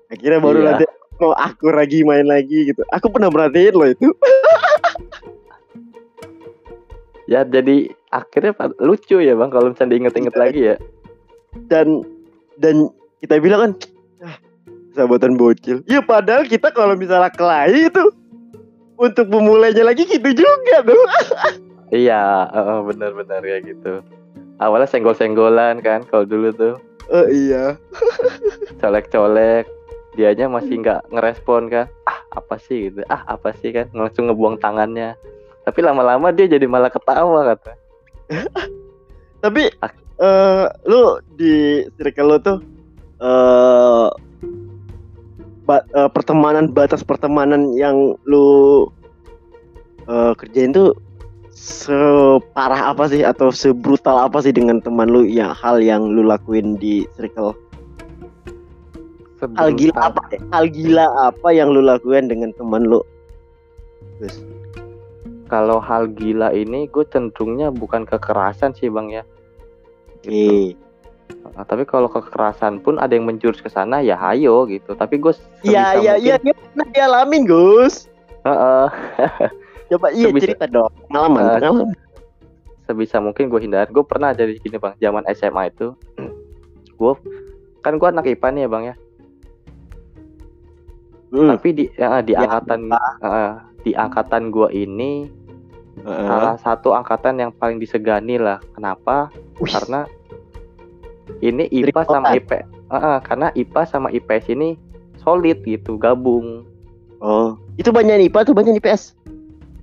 [0.09, 0.67] Akhirnya baru Iya.
[0.73, 0.85] nanti
[1.19, 2.81] mau akur lagi main lagi gitu.
[2.95, 4.07] Aku pernah merhatiin loh itu.
[7.29, 10.75] ya jadi akhirnya lucu ya bang kalau misalnya diinget-inget lagi ya
[11.69, 12.01] dan
[12.57, 12.89] dan
[13.21, 13.71] kita bilang kan
[14.25, 14.37] ah,
[14.97, 18.01] sahabatan bocil ya padahal kita kalau misalnya kelahi itu
[18.97, 21.03] untuk memulainya lagi gitu juga tuh
[21.89, 24.01] iya heeh, benar-benar ya gitu.
[24.59, 26.75] Awalnya senggol-senggolan kan kalau dulu tuh.
[27.09, 27.79] Oh iya.
[28.77, 29.65] Colek-colek
[30.13, 31.87] dianya masih nggak ngerespon kan.
[32.05, 33.01] Ah apa sih gitu?
[33.09, 33.89] Ah apa sih kan?
[33.95, 35.15] Langsung ngebuang tangannya.
[35.65, 37.73] Tapi lama-lama dia jadi malah ketawa kata.
[39.43, 39.93] Tapi Ah.
[40.19, 42.59] eh lu di circle lu tuh
[43.23, 44.07] eh
[45.63, 48.85] ba- eh, pertemanan batas pertemanan yang lu
[50.05, 50.91] eh, kerjain tuh
[51.59, 56.79] separah apa sih atau sebrutal apa sih dengan teman lu yang hal yang lu lakuin
[56.79, 57.51] di circle?
[59.59, 60.21] Hal gila apa
[60.55, 63.03] hal gila apa yang lu lakuin dengan teman lu?
[64.19, 64.39] Terus,
[65.51, 69.23] kalau hal gila ini gue cenderungnya bukan kekerasan sih bang ya.
[70.19, 70.75] Oke
[71.55, 74.93] Nah, tapi kalau kekerasan pun ada yang menjurus ke sana ya hayo gitu.
[74.93, 78.07] Tapi gue iya iya iya iya pernah dialamin Gus
[79.89, 80.91] coba iya Sebisa- cerita dong.
[81.07, 81.87] Pengalaman Eh, pengalaman.
[82.83, 83.85] sebisa mungkin gue hindar.
[83.87, 84.93] Gue pernah jadi gini bang.
[84.97, 85.93] Zaman SMA itu
[86.91, 87.13] gue
[87.79, 88.95] kan gue anak IPA nih ya bang ya?
[91.29, 92.89] Hmm, tapi di ya, di Ya, angkatan
[93.21, 95.29] eh, di angkatan gue ini
[95.99, 96.25] heeh.
[96.25, 98.57] salah satu angkatan yang paling disegani lah.
[98.73, 99.29] Kenapa?
[99.57, 100.09] Wih, karena
[101.39, 102.27] ini IPA Dari sama.
[102.33, 102.51] IP
[102.89, 104.73] Eh, eh, karena IPA sama IPS ini
[105.15, 106.65] solid gitu gabung.
[107.21, 107.53] Oh.
[107.77, 109.13] Itu banyak IPA tuh banyak IPS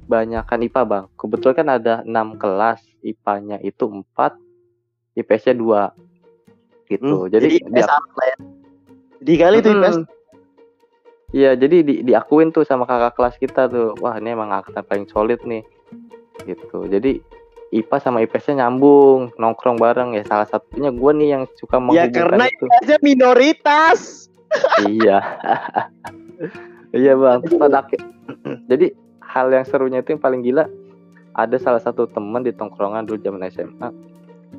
[0.06, 4.38] banyakan IPA bang kebetulan kan ada enam kelas IPA-nya itu empat
[5.18, 5.82] IPS-nya dua
[6.86, 8.36] gitu Hmm, jadi, jadi IPS apa ya
[9.20, 9.96] di kali tuh IPS.
[11.34, 13.98] Iya, jadi di, diakuin tuh sama kakak kelas kita tuh.
[13.98, 15.66] Wah, ini emang angkatan paling solid nih.
[16.46, 16.86] Gitu.
[16.86, 17.18] Jadi
[17.74, 20.22] IPA sama IPS-nya nyambung, nongkrong bareng ya.
[20.22, 22.64] Salah satunya gue nih yang suka ya menghubungkan karena itu.
[22.70, 24.00] IPS-nya minoritas
[24.86, 25.18] iya.
[27.02, 27.42] iya, Bang.
[27.58, 28.06] Pada akhir-
[28.70, 28.94] jadi
[29.36, 30.64] hal yang serunya itu yang paling gila
[31.36, 33.92] ada salah satu teman di tongkrongan dulu zaman SMA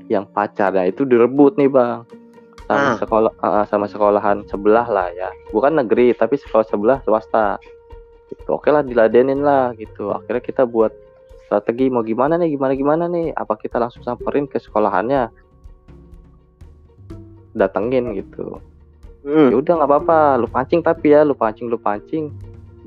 [0.05, 2.05] yang pacarnya itu direbut nih, Bang.
[2.67, 2.95] Sama Ah.
[2.99, 5.31] sekolah eh, sama sekolahan sebelah lah ya.
[5.49, 7.57] Bukan negeri, tapi sekolah sebelah swasta.
[8.29, 8.45] Gitu.
[8.51, 10.11] Oke lah diladenin lah gitu.
[10.11, 10.91] Akhirnya kita buat
[11.47, 13.31] strategi mau gimana nih, gimana gimana nih.
[13.33, 15.31] Apa kita langsung samperin ke sekolahannya?
[17.57, 18.61] Datengin gitu
[19.27, 22.31] Hmm, ya udah nggak apa-apa lu pancing tapi ya lu pancing lu pancing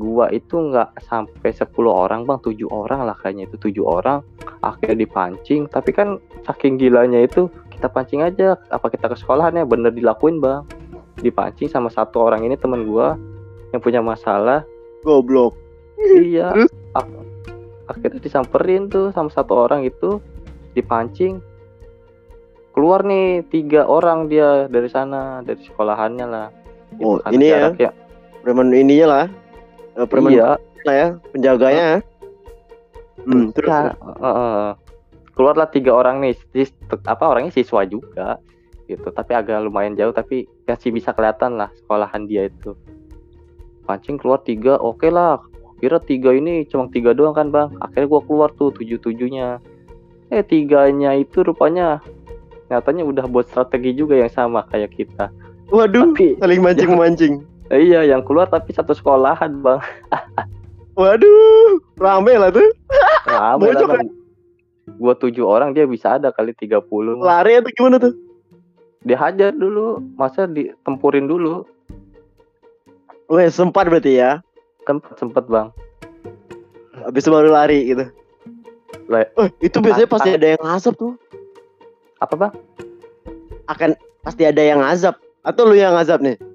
[0.01, 2.41] gua itu nggak sampai 10 orang bang.
[2.41, 4.25] Tujuh orang lah kayaknya itu tujuh orang.
[4.65, 5.69] Akhirnya dipancing.
[5.69, 6.17] Tapi kan
[6.49, 8.57] saking gilanya itu kita pancing aja.
[8.73, 10.65] Apa kita ke sekolahannya bener dilakuin bang.
[11.21, 13.21] Dipancing sama satu orang ini temen gua
[13.77, 14.65] yang punya masalah.
[15.05, 15.53] Goblok.
[16.01, 16.57] Iya.
[16.99, 17.21] Ak-
[17.93, 20.17] akhirnya disamperin tuh sama satu orang itu.
[20.73, 21.45] Dipancing.
[22.73, 26.49] Keluar nih tiga orang dia dari sana dari sekolahannya lah.
[26.99, 27.71] Oh, ini ya?
[27.71, 27.95] jaraknya-
[28.41, 29.25] preman ininya lah
[29.98, 30.55] Eh, preman iya.
[30.87, 31.88] lah ya penjaganya.
[33.20, 34.70] Hmm, terus Ya, eh.
[35.37, 38.40] keluarlah tiga orang nih sis- apa orangnya siswa juga
[38.88, 39.09] gitu.
[39.12, 42.72] Tapi agak lumayan jauh tapi masih bisa kelihatan lah sekolahan dia itu.
[43.85, 45.42] Pancing keluar tiga oke lah.
[45.81, 47.72] Kira tiga ini cuma tiga doang kan bang?
[47.81, 49.61] Akhirnya gua keluar tuh tujuh tujuhnya
[50.31, 51.98] eh tiganya itu rupanya
[52.70, 55.26] nyatanya udah buat strategi juga yang sama kayak kita.
[55.74, 57.35] Waduh tapi saling mancing mancing
[57.78, 59.78] iya yang keluar tapi satu sekolahan bang.
[60.98, 62.66] Waduh rame lah tuh.
[63.30, 64.11] Rame lah, Bang.
[64.98, 66.83] gua tujuh orang dia bisa ada kali 30
[67.22, 68.14] lari atau gimana tuh?
[69.06, 71.62] Dihajar dulu masa ditempurin dulu?
[73.30, 74.42] Weh sempat berarti ya?
[74.83, 75.70] Sempet sempet bang.
[77.06, 78.04] Habis itu baru lari gitu.
[79.06, 81.14] Lah, oh itu biasanya pasti ada yang ngazab tuh.
[82.18, 82.52] Apa bang?
[83.70, 83.94] Akan
[84.26, 85.14] pasti ada yang ngazab
[85.46, 86.50] atau lu yang ngazab nih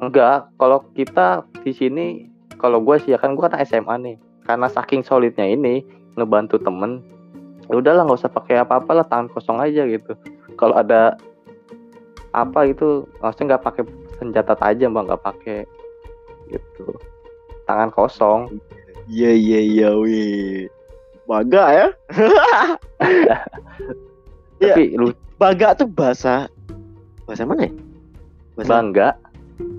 [0.00, 2.06] enggak kalau kita di sini
[2.56, 5.84] kalau gue sih ya kan gue kan SMA nih karena saking solidnya ini
[6.16, 7.04] ngebantu temen
[7.68, 10.14] ya udahlah nggak usah pakai apa-apa lah tangan kosong aja gitu
[10.56, 11.16] kalau ada
[12.36, 13.82] apa gitu maksudnya nggak pakai
[14.20, 15.58] senjata tajam bang nggak pakai
[16.52, 16.96] gitu
[17.66, 18.52] tangan kosong
[19.06, 20.66] Iya iya iya wih.
[21.26, 21.86] Baga ya.
[24.56, 24.72] Iya.
[24.72, 26.48] tapi lu Baga tuh bahasa
[27.28, 27.72] bahasa mana ya?
[28.56, 29.08] Bahasa bangga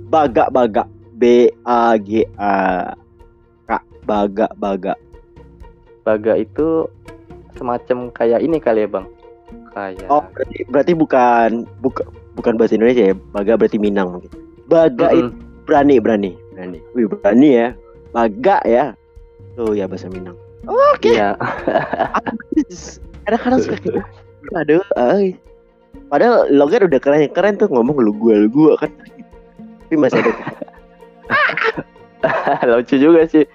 [0.08, 0.84] Baga Baga.
[1.18, 2.94] B A G A
[3.66, 3.70] K
[4.06, 4.94] Baga Baga.
[6.08, 6.88] baga itu
[7.60, 9.04] semacam kayak ini kali ya bang
[9.76, 11.50] kayak Oh berarti berarti bukan
[11.84, 12.08] buka,
[12.40, 13.16] bukan bahasa Indonesia ya.
[13.36, 14.32] Baga berarti Minang mungkin.
[14.72, 15.68] Baga itu Mm-mm.
[15.68, 16.80] berani berani berani.
[16.96, 17.68] Wih berani ya.
[18.16, 18.96] Baga ya.
[19.60, 20.40] Tuh ya bahasa Minang.
[20.68, 21.12] Oke.
[21.12, 21.36] iya
[23.28, 24.00] Kadang-kadang suka gitu.
[24.56, 25.36] Aduh, ay.
[26.08, 28.92] Padahal logat udah keren keren tuh ngomong lu gua lu gua kan.
[29.88, 30.32] Tapi masih ada.
[32.68, 33.46] lucu juga sih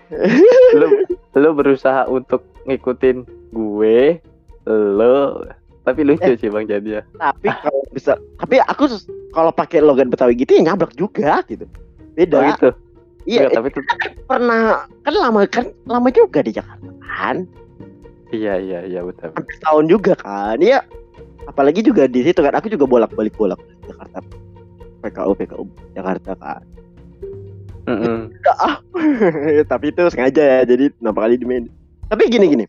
[0.73, 0.87] lu
[1.35, 4.17] lu berusaha untuk ngikutin gue
[4.67, 5.43] lo
[5.83, 6.39] tapi lucu Eh.
[6.39, 8.87] sih bang jadinya tapi kalau bisa tapi aku
[9.33, 11.67] kalau pakai logat Betawi gitu ya nyablak juga gitu.
[12.15, 12.37] Beda.
[12.39, 12.71] oh gitu
[13.23, 13.87] Iya, tapi tuh
[14.27, 17.47] pernah kan lama kan lama juga di Jakarta kan.
[18.31, 20.59] iya iya iya betul Hampir tahun juga kan.
[20.59, 20.83] Iya.
[21.47, 24.19] Apalagi juga di situ kan aku juga bolak-balik bolak Jakarta.
[25.03, 25.65] PKU PKU
[25.99, 26.63] Jakarta kan.
[27.83, 28.31] Mm-mm.
[28.31, 28.77] Udah, ah.
[29.71, 31.65] tapi itu sengaja ya jadi kenapa kali di main
[32.07, 32.65] tapi gini gini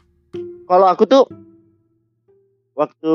[0.66, 1.24] kalau aku tuh
[2.74, 3.14] waktu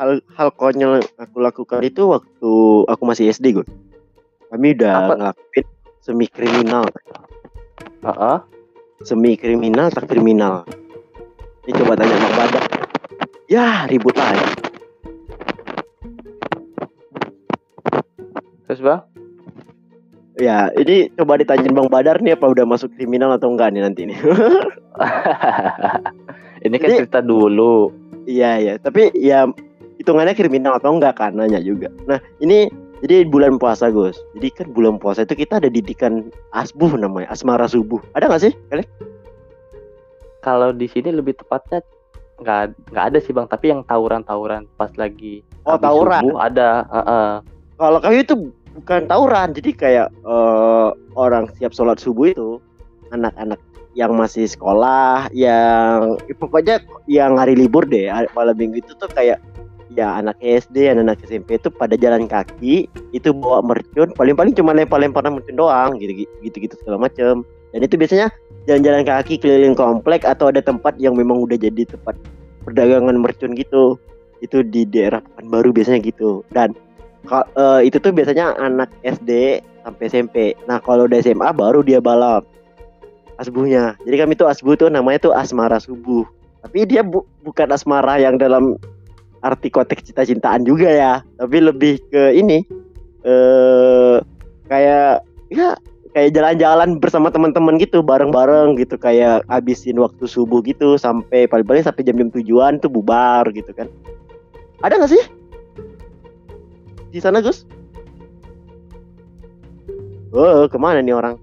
[0.00, 2.52] hal hal konyol aku lakukan itu waktu
[2.88, 3.66] aku masih SD gue
[4.48, 5.14] kami udah Apa?
[5.20, 5.66] ngelakuin
[6.00, 6.88] semi kriminal
[8.02, 8.38] Heeh.
[9.04, 10.64] semi kriminal tak kriminal
[11.68, 12.64] ini coba tanya Bang Badak
[13.46, 14.57] ya ribut lagi
[18.68, 19.00] terus bang
[20.38, 24.06] ya ini coba ditanyain Bang Badar nih apa udah masuk kriminal atau enggak nih nanti
[24.06, 24.18] nih
[26.66, 27.90] ini kan Jadi- cerita dulu
[28.28, 29.48] Iya iya, tapi ya
[29.96, 31.88] hitungannya kriminal atau enggak kan nanya juga.
[32.04, 32.68] Nah ini
[33.00, 34.20] jadi bulan puasa Gus.
[34.36, 37.96] Jadi kan bulan puasa itu kita ada didikan asbuh namanya, asmara subuh.
[38.12, 38.84] Ada nggak sih kalian?
[40.38, 41.80] kalau di sini lebih tepatnya
[42.36, 46.20] nggak nggak ada sih bang tapi yang tawuran-tawuran pas lagi Oh, tawuran.
[46.20, 47.28] subuh ada Heeh.
[47.78, 48.34] Kalau kami itu
[48.82, 52.58] bukan tawuran, jadi kayak eh, orang siap sholat subuh itu
[53.14, 53.62] anak-anak
[53.94, 56.76] yang masih sekolah, yang ya pokoknya
[57.10, 59.42] yang hari libur deh, malam minggu itu tuh kayak
[59.94, 65.26] ya anak SD, anak-anak SMP itu pada jalan kaki itu bawa mercun, paling-paling cuma lempar-lempar
[65.26, 67.42] mercun doang, gitu gitu segala macem.
[67.72, 68.28] Dan itu biasanya
[68.70, 72.14] jalan-jalan kaki keliling komplek atau ada tempat yang memang udah jadi tempat
[72.64, 73.98] perdagangan mercun gitu.
[74.38, 76.46] Itu di daerah Pekanbaru biasanya gitu.
[76.54, 76.72] Dan
[77.26, 80.36] Eh, itu tuh biasanya anak SD sampai SMP.
[80.70, 82.46] Nah kalau udah SMA baru dia balap
[83.36, 83.98] asbuhnya.
[84.06, 86.24] Jadi kami tuh asbuh tuh namanya tuh asmara subuh.
[86.62, 88.78] Tapi dia bu- bukan asmara yang dalam
[89.42, 91.12] arti konteks cinta-cintaan juga ya.
[91.36, 92.64] Tapi lebih ke ini
[93.26, 94.16] eh
[94.70, 95.74] kayak ya
[96.16, 102.02] kayak jalan-jalan bersama teman-teman gitu bareng-bareng gitu kayak abisin waktu subuh gitu sampai paling-paling sampai
[102.02, 103.86] jam-jam tujuan tuh bubar gitu kan.
[104.82, 105.37] Ada nggak sih?
[107.08, 107.64] Di sana Gus?
[110.28, 111.40] Oh, ke mana nih orang?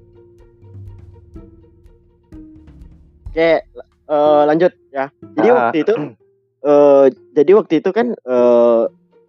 [3.34, 3.66] Oke,
[4.08, 5.10] eh, lanjut ya.
[5.36, 5.56] Jadi Ah.
[5.58, 5.94] waktu itu,
[6.64, 8.84] eh, jadi waktu itu kan eh,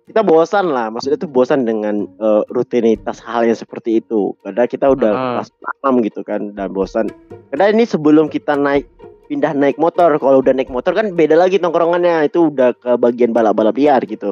[0.06, 0.92] kita bosan lah.
[0.92, 4.36] Maksudnya tuh bosan dengan eh, rutinitas hal yang seperti itu.
[4.44, 5.24] Karena kita udah Ah.
[5.40, 5.50] kelas
[5.82, 7.08] 6 gitu kan, dan bosan.
[7.50, 8.86] Karena ini sebelum kita naik
[9.26, 10.20] pindah naik motor.
[10.20, 12.28] Kalau udah naik motor kan beda lagi tongkrongannya.
[12.28, 14.30] Itu udah ke bagian balap-balap liar gitu.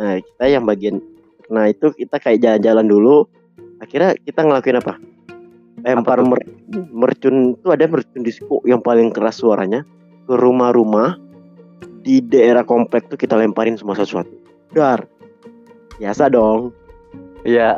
[0.00, 1.02] Nah, kita yang bagian
[1.50, 3.16] nah itu kita kayak jalan-jalan dulu.
[3.82, 4.94] Akhirnya kita ngelakuin apa?
[5.80, 6.46] Lempar mer-
[6.92, 9.82] mercun itu ada mercun disco yang paling keras suaranya
[10.28, 11.16] ke rumah-rumah
[12.06, 14.30] di daerah komplek tuh kita lemparin semua sesuatu.
[14.72, 15.04] Dar.
[15.98, 16.72] Biasa dong.
[17.42, 17.76] iya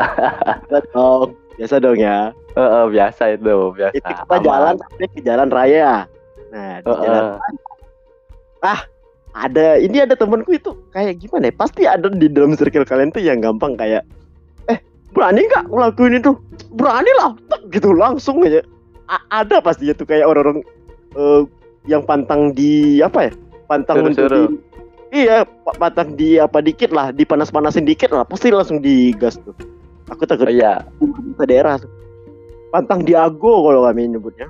[0.68, 1.26] Biasa dong.
[1.56, 2.30] Biasa dong ya.
[2.52, 4.44] Heeh, biasa itu biasa Itu kita Aman.
[4.44, 5.92] jalan sampai ke jalan raya.
[6.52, 7.02] Nah, di Heeh.
[7.06, 7.24] jalan
[8.62, 8.80] ah
[9.32, 11.54] ada ini ada temanku itu kayak gimana ya?
[11.56, 14.04] Pasti ada di dalam circle kalian tuh yang gampang kayak
[14.68, 14.78] eh
[15.10, 16.32] berani nggak ngelakuin itu?
[16.76, 17.32] Berani lah
[17.72, 18.60] gitu langsung aja.
[19.08, 20.60] A- ada pasti tuh kayak orang-orang
[21.16, 21.42] eh,
[21.88, 23.32] yang pantang di apa ya?
[23.68, 24.48] Pantang untuk Suruh-suruh.
[25.10, 29.56] di iya pa- pantang di apa dikit lah dipanas-panasin dikit lah pasti langsung digas tuh.
[30.12, 30.84] Aku takut Oh, iya.
[31.40, 31.80] ke daerah.
[31.80, 31.88] Tuh
[32.72, 34.48] pantang diago kalau kami nyebutnya.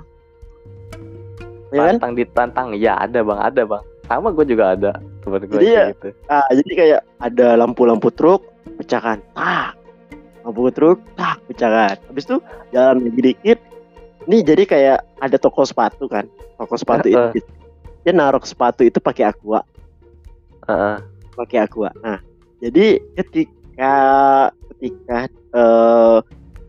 [1.75, 1.99] Ya kan?
[1.99, 3.83] Pantang ditantang ya ada bang ada bang
[4.19, 8.41] sama gue juga ada temen gue Jadi ya- gitu Ah, jadi kayak ada lampu-lampu truk
[8.75, 9.21] pecahkan.
[9.33, 9.77] Tak.
[10.41, 11.95] Lampu truk tak pecahkan.
[12.07, 12.37] Habis itu
[12.69, 13.59] jalan lagi dikit.
[14.23, 16.27] Nih jadi kayak ada toko sepatu kan.
[16.55, 17.33] Toko sepatu Heeh.
[17.33, 17.49] itu.
[18.03, 19.63] dia naruh sepatu itu pakai aqua
[20.63, 20.97] Heeh.
[21.33, 22.19] pakai aqua nah
[22.59, 23.95] jadi ketika
[24.75, 26.17] ketika eh,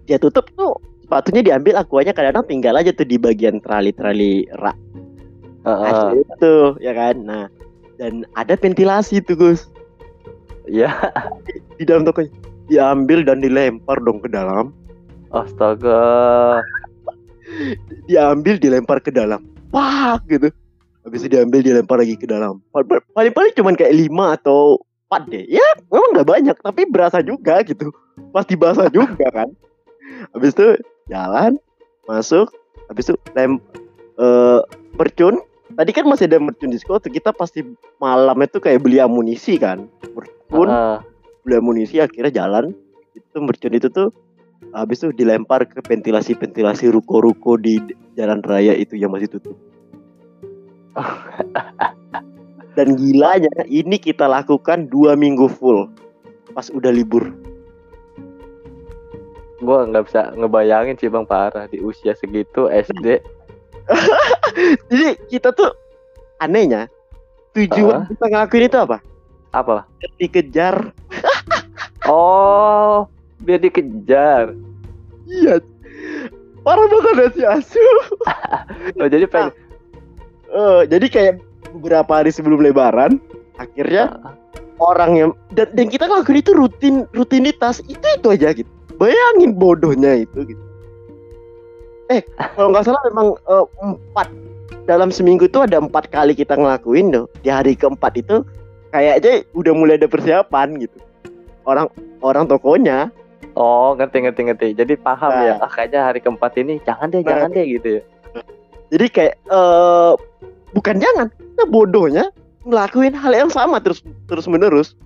[0.07, 4.79] dia tutup tuh sepatunya diambil aquanya kadang-kadang tinggal aja tuh di bagian trali-trali rak
[5.65, 6.21] Heeh.
[6.21, 7.15] itu ya kan?
[7.25, 7.45] Nah
[7.97, 9.67] dan ada ventilasi tuh Gus.
[10.69, 10.93] Iya.
[11.81, 12.25] di dalam toko
[12.69, 14.73] diambil dan dilempar dong ke dalam.
[15.35, 16.63] Astaga.
[18.09, 19.43] diambil dilempar ke dalam.
[19.75, 20.49] Wah gitu.
[21.05, 22.65] Habis itu diambil dilempar lagi ke dalam.
[23.13, 25.45] Paling-paling cuman kayak lima atau empat deh.
[25.47, 27.93] Ya memang nggak banyak tapi berasa juga gitu.
[28.33, 29.53] Pasti basah juga kan.
[30.33, 30.69] Habis itu
[31.13, 31.61] jalan
[32.09, 32.49] masuk.
[32.89, 33.61] Habis itu lem
[34.17, 34.61] eh
[34.97, 35.43] mercun
[35.75, 37.63] tadi kan masih ada mercun disco tuh kita pasti
[37.99, 40.99] malam itu kayak beli amunisi kan mercun Heeh.
[41.43, 42.75] beli amunisi akhirnya jalan
[43.15, 44.15] itu mercun itu tuh
[44.75, 47.79] habis itu dilempar ke ventilasi-ventilasi ruko-ruko di
[48.19, 49.59] jalan raya itu yang masih tutup.
[52.79, 55.91] Dan gilanya ini kita lakukan dua minggu full
[56.55, 57.31] pas udah libur.
[59.63, 63.23] Gua nggak bisa ngebayangin sih bang parah di usia segitu SD.
[64.91, 65.71] Jadi kita tuh
[66.41, 66.89] anehnya
[67.55, 68.99] tujuan kita ngelakuin itu apa?
[69.55, 69.77] Apa?
[70.19, 70.91] Dikejar.
[72.05, 73.09] Oh,
[73.41, 74.53] biar dikejar.
[75.25, 75.57] Iya.
[76.61, 77.81] Parah banget ya si Asu.
[79.01, 79.57] Oh, jadi pengen.
[80.53, 81.35] Eh, jadi kayak
[81.75, 83.19] beberapa hari sebelum lebaran
[83.59, 84.15] akhirnya
[84.79, 90.23] orang yang dan, dan kita ngelakuin itu rutin rutinitas itu itu aja gitu bayangin bodohnya
[90.23, 90.63] itu gitu
[92.09, 92.21] eh
[92.55, 94.29] kalau nggak salah memang eh, empat
[94.85, 98.45] dalam seminggu itu ada empat kali kita ngelakuin tuh di hari keempat itu
[98.91, 100.99] kayaknya udah mulai ada persiapan gitu
[101.65, 101.89] orang
[102.21, 103.09] orang tokonya
[103.55, 104.69] Oh, ngerti ngerti ngerti.
[104.75, 105.47] Jadi paham Nah.
[105.47, 105.55] ya.
[105.63, 107.39] Ah, kayaknya hari keempat ini jangan deh, Nah.
[107.39, 108.03] jangan deh gitu ya.
[108.91, 110.13] jadi kayak eh
[110.71, 112.25] bukan jangan kita bodohnya
[112.63, 114.99] ngelakuin hal yang sama terus terus menerus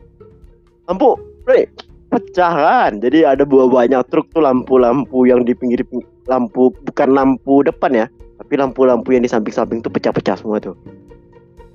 [0.85, 1.69] lampu bre,
[2.09, 7.09] pecah kan jadi ada buah banyak truk tuh lampu-lampu yang di pinggir ping- lampu bukan
[7.17, 8.07] lampu depan ya
[8.39, 10.77] tapi lampu-lampu yang di samping-samping tuh pecah-pecah semua tuh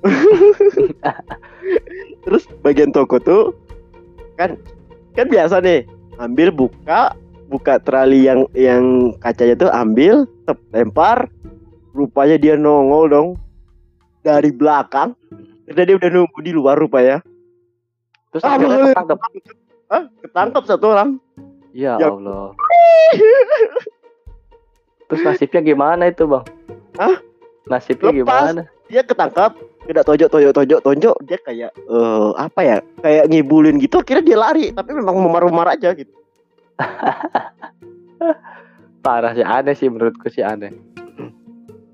[2.24, 3.42] terus bagian toko tuh
[4.40, 4.56] kan
[5.18, 5.84] kan biasa nih
[6.22, 7.12] ambil buka
[7.52, 11.28] buka trali yang yang kacanya tuh ambil tep, lempar
[11.92, 13.28] rupanya dia nongol dong
[14.24, 15.12] dari belakang
[15.68, 17.20] karena dia udah nunggu di luar rupanya
[18.34, 19.18] Terus Ah, ketangkep.
[20.26, 21.22] Ketangkep satu orang
[21.70, 22.10] Ya Ya.
[22.10, 22.50] Allah.
[25.10, 26.44] Terus nasibnya gimana itu bang?
[26.96, 27.16] Hah?
[27.66, 28.20] Nasibnya Lepas.
[28.20, 28.62] gimana?
[28.84, 29.56] dia ketangkap
[29.88, 34.36] tidak tojok tojok tojok tonjok dia kayak eh apa ya kayak ngibulin gitu akhirnya dia
[34.36, 36.12] lari tapi memang memar-memar aja gitu
[39.04, 40.72] Parah sih aneh sih menurutku sih aneh.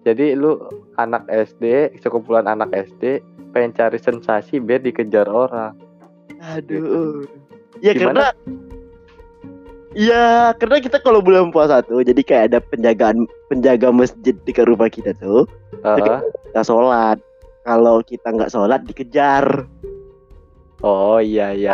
[0.07, 0.63] Jadi lu
[0.95, 3.19] anak SD, sekumpulan anak SD
[3.51, 5.75] pengen cari sensasi biar dikejar orang.
[6.41, 7.27] aduh
[7.85, 8.33] ya Gimana?
[8.33, 8.70] karena
[9.97, 14.91] ya karena kita kalau bulan puasa tuh jadi kayak ada penjagaan penjaga masjid di rumah
[14.91, 15.47] kita tuh.
[15.83, 16.19] Heeh.
[16.51, 17.19] kita sholat.
[17.65, 19.69] Kalau kita nggak sholat dikejar.
[20.81, 21.73] Oh iya iya.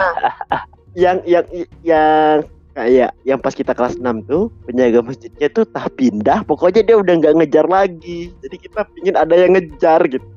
[0.99, 1.45] yang yang
[1.85, 2.43] yang
[2.77, 6.45] kayak yang pas kita kelas 6 tuh penjaga masjidnya tuh tah pindah.
[6.45, 8.33] Pokoknya dia udah nggak ngejar lagi.
[8.45, 10.36] Jadi kita pingin ada yang ngejar gitu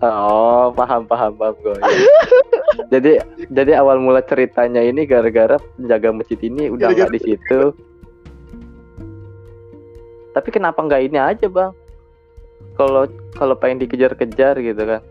[0.00, 1.76] Oh paham paham paham gue.
[2.92, 3.18] jadi
[3.50, 7.74] jadi awal mula ceritanya ini gara-gara penjaga masjid ini udah nggak di situ.
[10.30, 11.72] Tapi kenapa nggak ini aja bang?
[12.78, 15.02] Kalau kalau pengen dikejar-kejar gitu kan,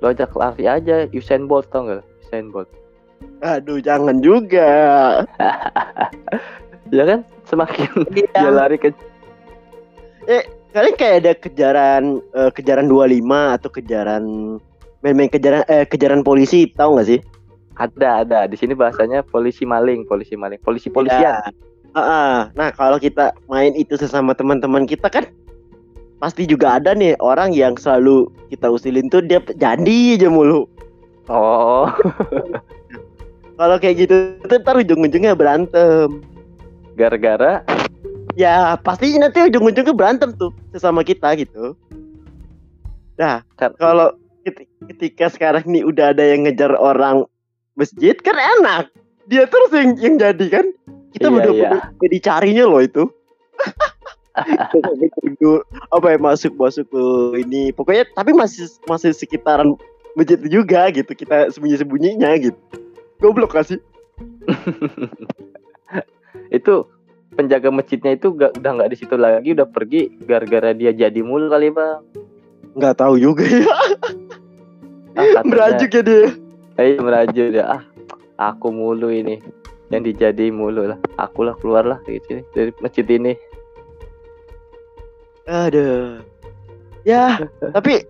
[0.00, 2.04] lo ajak lari aja Usain Bolt tau nggak?
[2.22, 2.68] Usain Bolt.
[3.40, 4.68] aduh jangan juga
[6.92, 8.50] Ya kan semakin dia Iya.
[8.52, 8.92] lari ke
[10.74, 12.02] kalian kayak ada kejaran
[12.34, 14.24] eh, kejaran 25 atau kejaran
[15.06, 17.20] main-main kejaran eh kejaran polisi tahu nggak sih
[17.78, 21.42] ada ada di sini bahasanya polisi maling polisi maling polisi polisian.
[21.42, 21.42] Ya.
[21.94, 22.34] Ah, ah.
[22.58, 25.26] Nah, kalau kita main itu sesama teman-teman kita kan
[26.18, 30.66] pasti juga ada nih orang yang selalu kita usilin tuh dia jadi aja mulu.
[31.30, 31.90] Oh
[33.58, 36.22] Kalau kayak gitu tuh ntar ujung-ujungnya berantem.
[36.94, 37.62] gara-gara
[38.34, 41.78] Ya pasti nanti ujung-ujungnya berantem tuh sesama kita gitu.
[43.14, 43.46] Nah,
[43.78, 44.10] kalau
[44.42, 47.30] keti- ketika sekarang nih udah ada yang ngejar orang
[47.78, 48.90] masjid kan enak.
[49.30, 50.66] Dia terus yang yang jadi kan.
[51.14, 51.70] Kita Iya, udah iya.
[51.94, 53.06] udah dicarinya loh itu.
[55.94, 57.02] Apa ya masuk masuk ke
[57.38, 59.78] ini pokoknya tapi masih masih sekitaran
[60.18, 62.58] masjid juga gitu kita sembunyi sembunyinya gitu
[63.22, 63.78] goblok gak sih
[66.58, 66.74] itu
[67.34, 71.50] penjaga masjidnya itu gak, udah nggak di situ lagi udah pergi gara-gara dia jadi mulu
[71.50, 72.00] kali bang
[72.74, 73.70] nggak tahu juga ya
[75.14, 76.34] Ah, merajuk ya dia
[76.74, 77.78] Eh, merajuk dia.
[77.78, 77.82] Ah,
[78.50, 79.38] aku mulu ini.
[79.94, 80.98] Yang dijadi mulu lah.
[81.14, 83.38] Akulah keluarlah dari sini dari masjid ini.
[85.46, 86.18] Aduh.
[87.06, 87.46] Ya,
[87.78, 88.02] tapi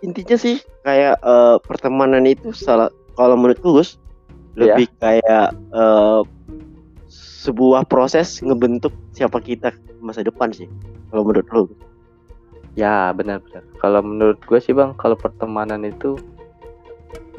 [0.00, 4.00] intinya sih kayak eh, pertemanan itu salah kalau menurutku Gus
[4.56, 4.74] Iya.
[4.74, 6.20] lebih kayak eh,
[7.48, 9.72] sebuah proses ngebentuk siapa kita
[10.04, 10.68] masa depan sih.
[11.08, 11.64] Kalau menurut lu.
[12.76, 13.64] Ya, benar-benar.
[13.80, 16.20] Kalau menurut gue sih, Bang, kalau pertemanan itu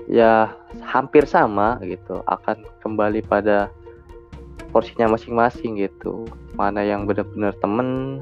[0.09, 0.49] ya
[0.81, 3.69] hampir sama gitu, akan kembali pada
[4.73, 6.25] porsinya masing-masing gitu.
[6.57, 8.19] Mana yang benar-benar temen,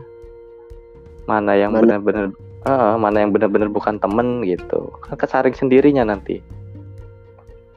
[1.25, 2.35] mana yang benar-benar
[2.67, 4.91] eh, mana yang benar-benar bukan temen gitu.
[5.07, 6.43] Kan kesaring sendirinya nanti.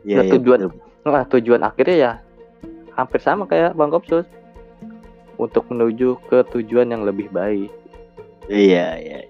[0.02, 1.08] Iya, Nah, iya, tujuan- betul.
[1.08, 2.10] Nah, tujuan akhirnya ya
[2.94, 4.26] hampir sama kayak Bang Kopsus
[5.40, 7.72] untuk menuju ke tujuan yang lebih baik.
[8.50, 9.18] Iya, iya.
[9.24, 9.28] iya.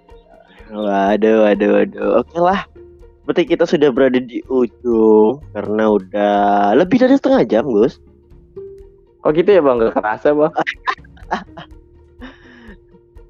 [0.71, 2.09] Waduh, waduh, waduh.
[2.23, 2.67] Oke lah.
[3.27, 8.03] Berarti kita sudah berada di ujung karena udah lebih dari setengah jam, Gus.
[9.23, 10.51] Oh gitu ya Bang, gak kerasa Bang.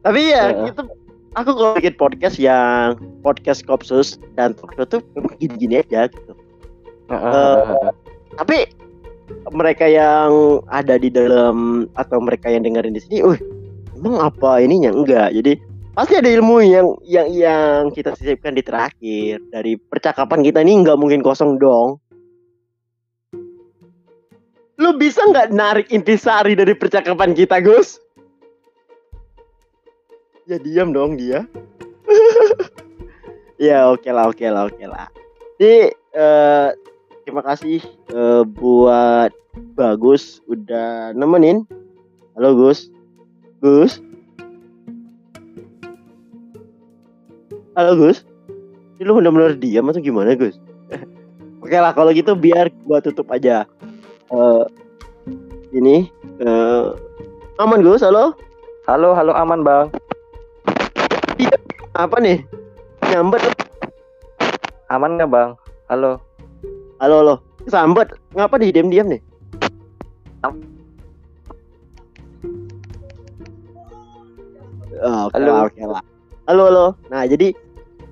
[0.04, 0.72] Tapi ya, Heeh.
[0.72, 0.82] itu
[1.36, 6.32] aku kalau bikin podcast yang podcast kopsus dan show tuh memang gini-gini aja gitu.
[7.10, 7.90] Eh,
[8.38, 8.70] Tapi
[9.50, 13.38] mereka yang ada di dalam atau mereka yang dengerin di sini, uh,
[13.96, 15.32] emang apa ininya enggak?
[15.34, 15.58] Jadi
[15.94, 20.98] pasti ada ilmu yang yang yang kita sisipkan di terakhir dari percakapan kita ini nggak
[20.98, 22.00] mungkin kosong dong.
[24.80, 28.00] Lu bisa nggak narik intisari dari percakapan kita, Gus?
[30.48, 31.44] Ya diam dong dia.
[33.60, 35.12] ya oke lah, oke lah, oke lah.
[35.60, 36.68] Jadi eh,
[37.24, 39.32] terima kasih eh, buat
[39.74, 41.66] Bagus udah nemenin.
[42.38, 42.86] Halo Gus.
[43.58, 43.98] Gus.
[47.74, 48.22] Halo Gus.
[49.00, 50.54] Ini lu bener-bener diam atau gimana Gus?
[51.64, 53.66] Oke lah kalau gitu biar gua tutup aja.
[54.30, 54.64] Eh
[55.74, 56.06] ini
[56.38, 56.84] eh
[57.58, 58.38] aman Gus, halo?
[58.86, 59.86] Halo, halo aman Bang.
[61.98, 62.46] Apa nih?
[63.10, 63.42] Nyambet.
[64.86, 65.50] Aman nggak Bang?
[65.90, 66.22] Halo.
[67.00, 67.34] Halo, halo.
[67.64, 68.12] Sambet.
[68.36, 69.20] Ngapa nih diam-diam nih?
[75.00, 75.48] Oh, Oke Halo.
[75.48, 76.04] lah, oke lah.
[76.44, 76.86] Halo, halo.
[77.08, 77.56] Nah, jadi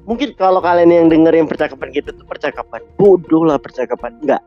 [0.09, 4.41] mungkin kalau kalian yang dengerin percakapan kita tuh percakapan bodoh lah percakapan enggak.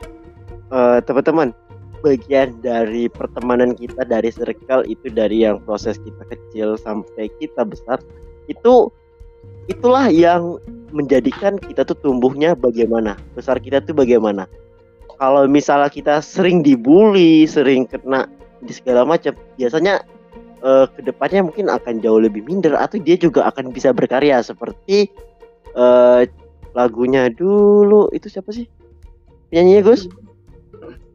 [0.73, 1.53] Eh, teman-teman,
[2.01, 8.01] bagian dari pertemanan kita dari circle itu dari yang proses kita kecil sampai kita besar
[8.49, 8.89] itu
[9.69, 10.57] itulah yang
[10.91, 14.45] menjadikan kita tuh tumbuhnya bagaimana besar kita tuh bagaimana.
[15.21, 18.27] Kalau misalnya kita sering dibully sering kena
[18.61, 20.01] di segala macam biasanya
[20.65, 25.07] eh, ke depannya mungkin akan jauh lebih minder atau dia juga akan bisa berkarya seperti
[25.77, 26.21] eh,
[26.75, 28.11] lagunya dulu.
[28.11, 28.67] Itu siapa sih?
[29.51, 30.07] Penyanyinya Gus?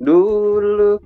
[0.01, 1.01] Dulu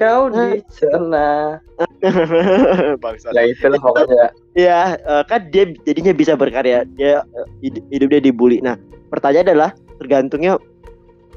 [0.00, 1.60] kau di sana.
[3.02, 3.32] Bangsat.
[3.36, 4.26] Ya itulah pokoknya.
[4.56, 6.88] Ya, eh, kan dia jadinya bisa berkarya.
[6.96, 8.58] Dia eh, hid- hidup dia dibully.
[8.64, 8.80] Nah,
[9.12, 9.70] pertanyaan adalah
[10.00, 10.56] tergantungnya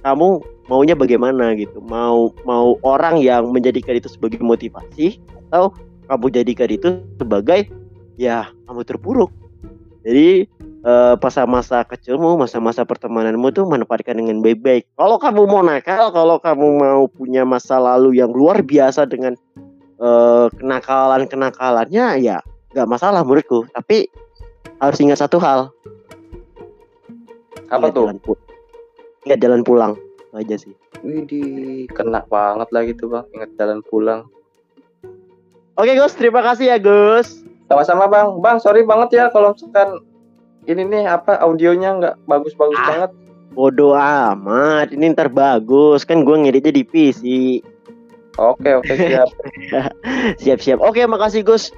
[0.03, 0.39] kamu
[0.71, 1.83] maunya bagaimana gitu.
[1.83, 5.19] Mau mau orang yang menjadikan itu sebagai motivasi
[5.51, 5.75] atau
[6.07, 6.87] kamu jadikan itu
[7.19, 7.67] sebagai
[8.15, 9.31] ya kamu terpuruk.
[10.03, 10.47] Jadi
[10.83, 14.87] eh, masa-masa kecilmu, masa-masa pertemananmu tuh manfaatkan dengan baik-baik.
[14.95, 19.35] Kalau kamu mau nakal, kalau kamu mau punya masa lalu yang luar biasa dengan
[20.03, 22.43] eh, kenakalan-kenakalannya, ya
[22.75, 23.63] nggak masalah menurutku.
[23.71, 24.11] Tapi
[24.83, 25.71] harus ingat satu hal.
[27.71, 28.05] Apa ingat tuh?
[28.05, 28.19] Jalan
[29.23, 29.93] ingat jalan pulang.
[29.95, 30.73] Itu aja sih.
[31.03, 33.25] Widih, kena banget lah gitu Bang.
[33.35, 34.27] Ingat jalan pulang.
[35.73, 37.41] Oke Gus, terima kasih ya Gus.
[37.67, 38.37] Sama-sama Bang.
[38.39, 40.03] Bang, sorry banget ya kalau misalkan
[40.69, 42.87] ini nih apa audionya nggak bagus-bagus Ah.
[42.87, 43.11] banget.
[43.53, 47.21] Bodoh amat, ini ntar bagus kan gue ngeditnya di PC.
[48.41, 49.29] Oke, oke siap.
[50.41, 50.81] Siap-siap.
[50.81, 51.69] Oke, makasih Gus.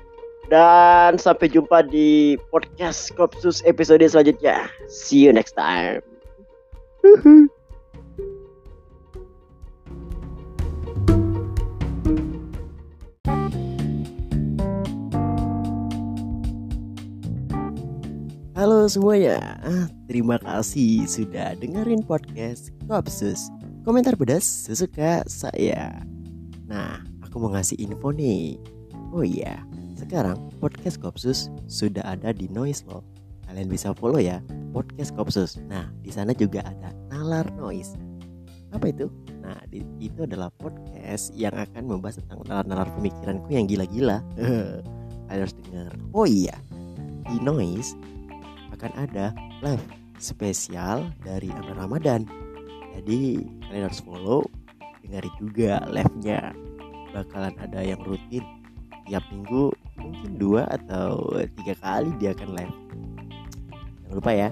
[0.48, 4.70] Dan sampai jumpa di podcast Kopsus episode selanjutnya.
[4.88, 6.00] See you next time.
[18.56, 19.60] Halo semuanya,
[20.08, 23.52] terima kasih sudah dengerin podcast Kopsus.
[23.84, 26.15] Komentar pedas sesuka saya.
[26.66, 28.58] Nah, aku mau ngasih info nih.
[29.14, 29.62] Oh iya,
[29.96, 33.06] sekarang podcast Kopsus sudah ada di Noise loh.
[33.46, 34.42] Kalian bisa follow ya
[34.74, 35.56] podcast Kopsus.
[35.70, 37.96] Nah, di sana juga ada Nalar Noise.
[38.74, 39.08] Apa itu?
[39.40, 44.20] Nah, di- itu adalah podcast yang akan membahas tentang nalar-nalar pemikiranku yang gila-gila.
[45.30, 45.94] Kalian harus dengar.
[46.12, 46.54] Oh iya,
[47.30, 47.94] di Noise
[48.76, 49.32] akan ada
[49.64, 49.86] live
[50.20, 52.22] spesial dari Amran Ramadan.
[52.96, 54.44] Jadi kalian harus follow,
[55.06, 56.52] dengerin juga live-nya.
[57.14, 58.44] Bakalan ada yang rutin
[59.06, 61.30] tiap minggu mungkin dua atau
[61.62, 62.76] tiga kali dia akan live.
[64.04, 64.50] Jangan lupa ya,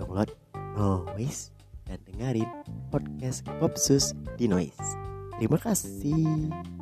[0.00, 0.30] download
[0.74, 1.52] Noise
[1.84, 2.48] dan dengerin
[2.88, 4.96] podcast Kopsus di Noise.
[5.36, 6.81] Terima kasih.